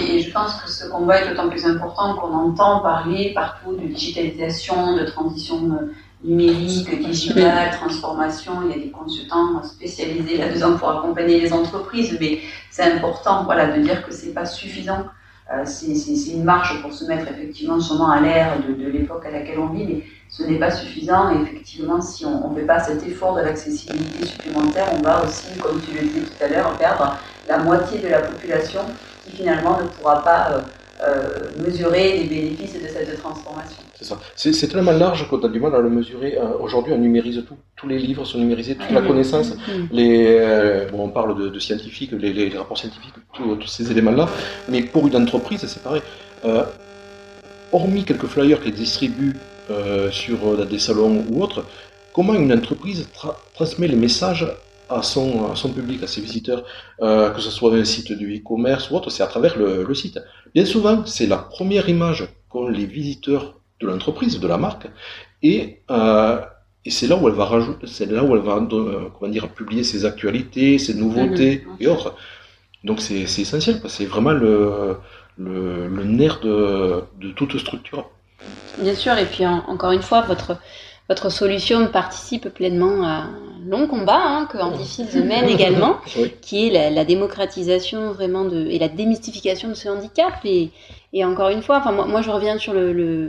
[0.00, 3.86] Et je pense que ce combat est d'autant plus important qu'on entend parler partout de
[3.86, 5.92] digitalisation, de transition euh,
[6.24, 8.52] numérique, digitale, transformation.
[8.64, 12.40] Il y a des consultants spécialisés là-dedans pour accompagner les entreprises, mais
[12.70, 15.06] c'est important voilà, de dire que c'est pas suffisant.
[15.52, 19.30] Euh, c'est une marche pour se mettre effectivement sûrement à l'ère de, de l'époque à
[19.30, 21.30] laquelle on vit, mais ce n'est pas suffisant.
[21.30, 25.58] Et effectivement, si on ne fait pas cet effort de l'accessibilité supplémentaire, on va aussi,
[25.58, 27.16] comme tu le disais tout à l'heure, perdre
[27.48, 28.80] la moitié de la population
[29.24, 30.60] qui finalement ne pourra pas euh,
[31.02, 33.82] euh, mesurer les bénéfices de cette transformation.
[33.94, 34.18] C'est ça.
[34.34, 36.36] C'est tellement large qu'on a du mal à le mesurer.
[36.36, 37.56] Euh, aujourd'hui, on numérise tout.
[37.76, 39.56] Tous les livres sont numérisés, toute la connaissance.
[39.90, 44.28] Les, bon, on parle de, scientifiques, les, rapports scientifiques, tous ces éléments-là.
[44.68, 46.02] Mais pour une entreprise, c'est pareil.
[47.72, 49.36] hormis quelques flyers qu'elle distribue
[50.10, 51.64] sur des salons ou autres,
[52.12, 53.08] comment une entreprise
[53.54, 54.46] transmet les messages
[54.88, 56.64] à son, son public, à ses visiteurs,
[57.02, 60.18] euh, que ce soit un site du e-commerce ou autre, c'est à travers le, site.
[60.54, 64.86] Bien souvent, c'est la première image qu'ont les visiteurs de l'entreprise, de la marque,
[65.42, 66.40] et, euh,
[66.84, 69.48] et c'est là où elle va rajouter, c'est là où elle va, euh, comment dire,
[69.48, 71.76] publier ses actualités, ses nouveautés mhm.
[71.80, 72.14] et autres.
[72.84, 74.96] Donc c'est essentiel, c'est vraiment le,
[75.36, 78.08] le, le nerf de, de toute structure.
[78.78, 80.56] Bien sûr, et puis encore une fois, votre
[81.08, 83.30] votre solution participe pleinement à un
[83.66, 85.96] long combat hein, que Antifields mène également,
[86.42, 90.34] qui est la, démocratisation vraiment de, et la démystification de ce handicap.
[90.44, 90.70] Et,
[91.12, 93.28] et encore une fois, enfin moi, moi je reviens sur le,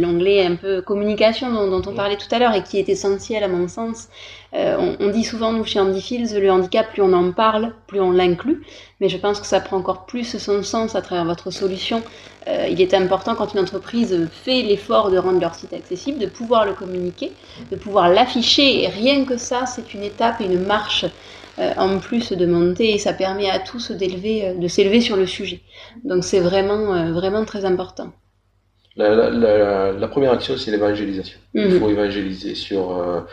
[0.00, 3.44] l'anglais un peu communication dont, dont on parlait tout à l'heure et qui est essentiel
[3.44, 4.08] à mon sens.
[4.52, 8.00] Euh, on, dit souvent nous chez Andy Fields, le handicap, plus on en parle, plus
[8.00, 8.62] on l'inclut.
[9.00, 12.02] Mais je pense que ça prend encore plus son sens à travers votre solution.
[12.48, 16.26] Euh, il est important quand une entreprise fait l'effort de rendre leur site accessible, de
[16.26, 17.32] pouvoir le communiquer,
[17.70, 18.82] de pouvoir l'afficher.
[18.82, 21.04] Et rien que ça, c'est une étape et une marche
[21.58, 25.26] euh, en plus de monter et ça permet à tous d'élever, de s'élever sur le
[25.26, 25.60] sujet.
[26.04, 28.12] Donc c'est vraiment, vraiment très important.
[28.96, 31.38] La, première action, c'est l'évangélisation.
[31.54, 31.80] Il mhm.
[31.80, 33.24] faut évangéliser sur,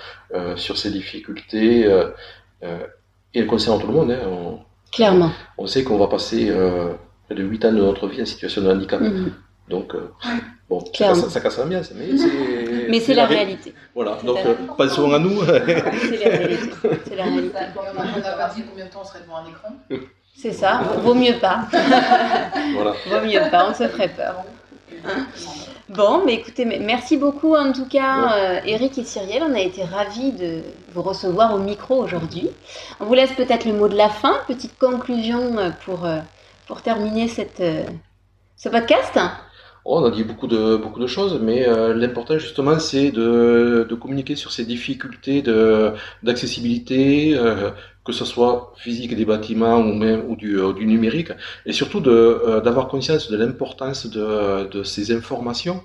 [0.55, 1.81] sur ces difficultés.
[2.61, 4.11] et elle concerne tout le monde.
[4.11, 4.27] Hein.
[4.27, 4.59] On,
[4.91, 5.31] Clairement.
[5.57, 6.51] On sait qu'on va passer
[7.25, 9.01] près de 8 ans de notre vie en situation de handicap.
[9.01, 9.33] Mhm.
[9.69, 9.93] Donc,
[10.69, 12.87] Bon, ça, ça, casse l'ambiance, mais c'est.
[12.89, 13.73] Mais c'est la, réalité.
[13.95, 15.41] Voilà, donc euh, pas souvent à nous.
[15.45, 16.69] c'est la réalité.
[17.07, 17.57] C'est la réalité.
[17.77, 20.03] On a dit combien de temps on serait devant un écran
[20.35, 21.67] C'est ça, vaut mieux pas.
[22.73, 22.93] voilà.
[23.09, 24.43] Vaut mieux pas, on se ferait peur.
[25.05, 25.27] Hein
[25.89, 29.43] bon, mais écoutez, merci beaucoup en tout cas, euh, Eric et Cyrielle.
[29.43, 30.61] On a été ravis de
[30.93, 32.49] vous recevoir au micro aujourd'hui.
[32.99, 36.19] On vous laisse peut-être le mot de la fin, petite conclusion euh, pour, euh,
[36.67, 37.63] pour terminer cette,
[38.55, 39.19] ce podcast.
[39.89, 43.87] Oh, on a dit beaucoup de, beaucoup de choses, mais euh, l'important justement c'est de,
[43.89, 45.41] de, communiquer sur ces difficultés
[46.23, 47.71] d'accessibilité, euh,
[48.07, 51.31] que ce soit physique des bâtiments ou même ou du, euh, numérique,
[51.65, 55.83] et surtout d'avoir conscience de l'importance de, de, ces informations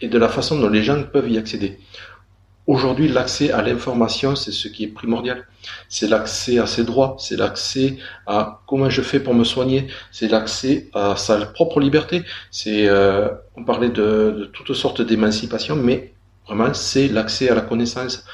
[0.00, 1.78] et de la façon dont les gens peuvent y accéder.
[2.68, 5.46] Aujourd'hui, l'accès à l'information, c'est ce qui est primordial.
[5.88, 10.28] C'est l'accès à ses droits, c'est l'accès à comment je fais pour me soigner, c'est
[10.28, 12.24] l'accès à sa propre liberté.
[12.50, 16.12] C'est, euh, on parlait de, de toutes sortes d'émancipation, mais
[16.46, 18.26] vraiment, c'est l'accès à la connaissance.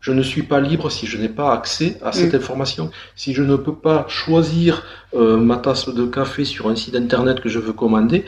[0.00, 2.36] Je ne suis pas libre si je n'ai pas accès à cette mm.
[2.36, 2.90] information.
[3.16, 4.84] Si je ne peux pas choisir
[5.14, 8.24] euh, ma tasse de café sur un site internet que je veux commander,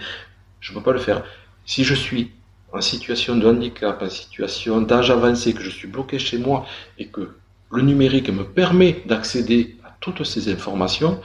[0.61, 1.23] je ne peux pas le faire.
[1.65, 2.33] Si je suis
[2.73, 6.67] en situation de handicap, en situation d'âge avancé, que je suis bloqué chez moi
[6.99, 7.37] et que
[7.71, 11.21] le numérique me permet d'accéder à toutes ces informations,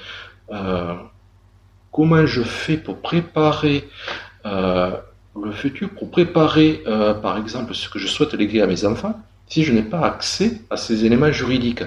[0.51, 0.93] euh,
[1.91, 3.89] comment je fais pour préparer
[4.45, 4.91] euh,
[5.43, 6.83] le futur, pour préparer
[7.21, 10.61] par exemple ce que je souhaite léguer à mes enfants, si je n'ai pas accès
[10.69, 11.83] à ces éléments juridiques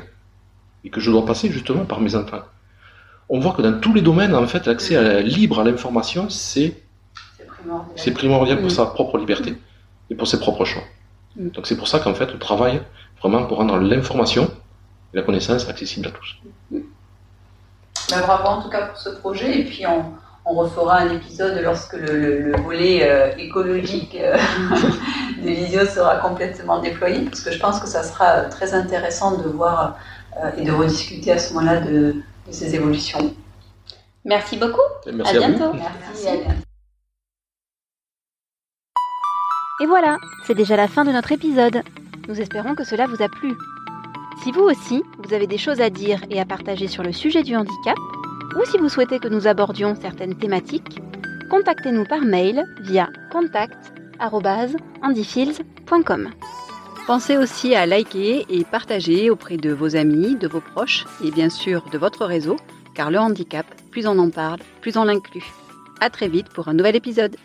[0.85, 2.43] et que je dois passer justement par mes enfants.
[3.29, 6.83] On voit que dans tous les domaines, en fait, l'accès libre à l'information, c'est
[8.15, 8.59] primordial.
[8.59, 8.71] Pour Mm.
[8.71, 9.55] sa propre liberté
[10.11, 10.83] et pour ses propres choix.
[11.37, 11.49] Mm.
[11.51, 12.81] Donc c'est pour ça qu'en fait, on travaille
[13.21, 14.51] vraiment pour rendre l'information
[15.13, 16.37] et la connaissance accessible à tous.
[18.11, 20.05] Bah, bravo en tout cas pour ce projet et puis on,
[20.51, 24.37] on refera un épisode lorsque le, le- le volet euh, écologique euh,
[25.43, 29.49] de Visio sera complètement déployé parce que je pense que ça sera très intéressant de
[29.49, 29.97] voir
[30.43, 32.15] euh, et de rediscuter à ce moment-là de,
[32.47, 33.35] de ces évolutions.
[34.25, 34.81] Merci beaucoup.
[35.07, 35.57] Et merci à à vous.
[35.57, 35.73] bientôt.
[35.75, 36.29] Merci.
[36.29, 36.51] à bientôt.
[39.81, 41.83] Et voilà, c'est déjà la fin de notre épisode.
[42.27, 43.55] Nous espérons que cela vous a plu.
[44.43, 47.43] Si vous aussi, vous avez des choses à dire et à partager sur le sujet
[47.43, 47.97] du handicap,
[48.59, 51.01] ou si vous souhaitez que nous abordions certaines thématiques,
[51.51, 56.31] contactez-nous par mail via contact@handyfields.com.
[57.07, 61.49] Pensez aussi à liker et partager auprès de vos amis, de vos proches et bien
[61.49, 62.57] sûr de votre réseau,
[62.95, 65.47] car le handicap, plus on en parle, plus on l'inclut.
[66.01, 67.39] À très vite pour un nouvel épisode.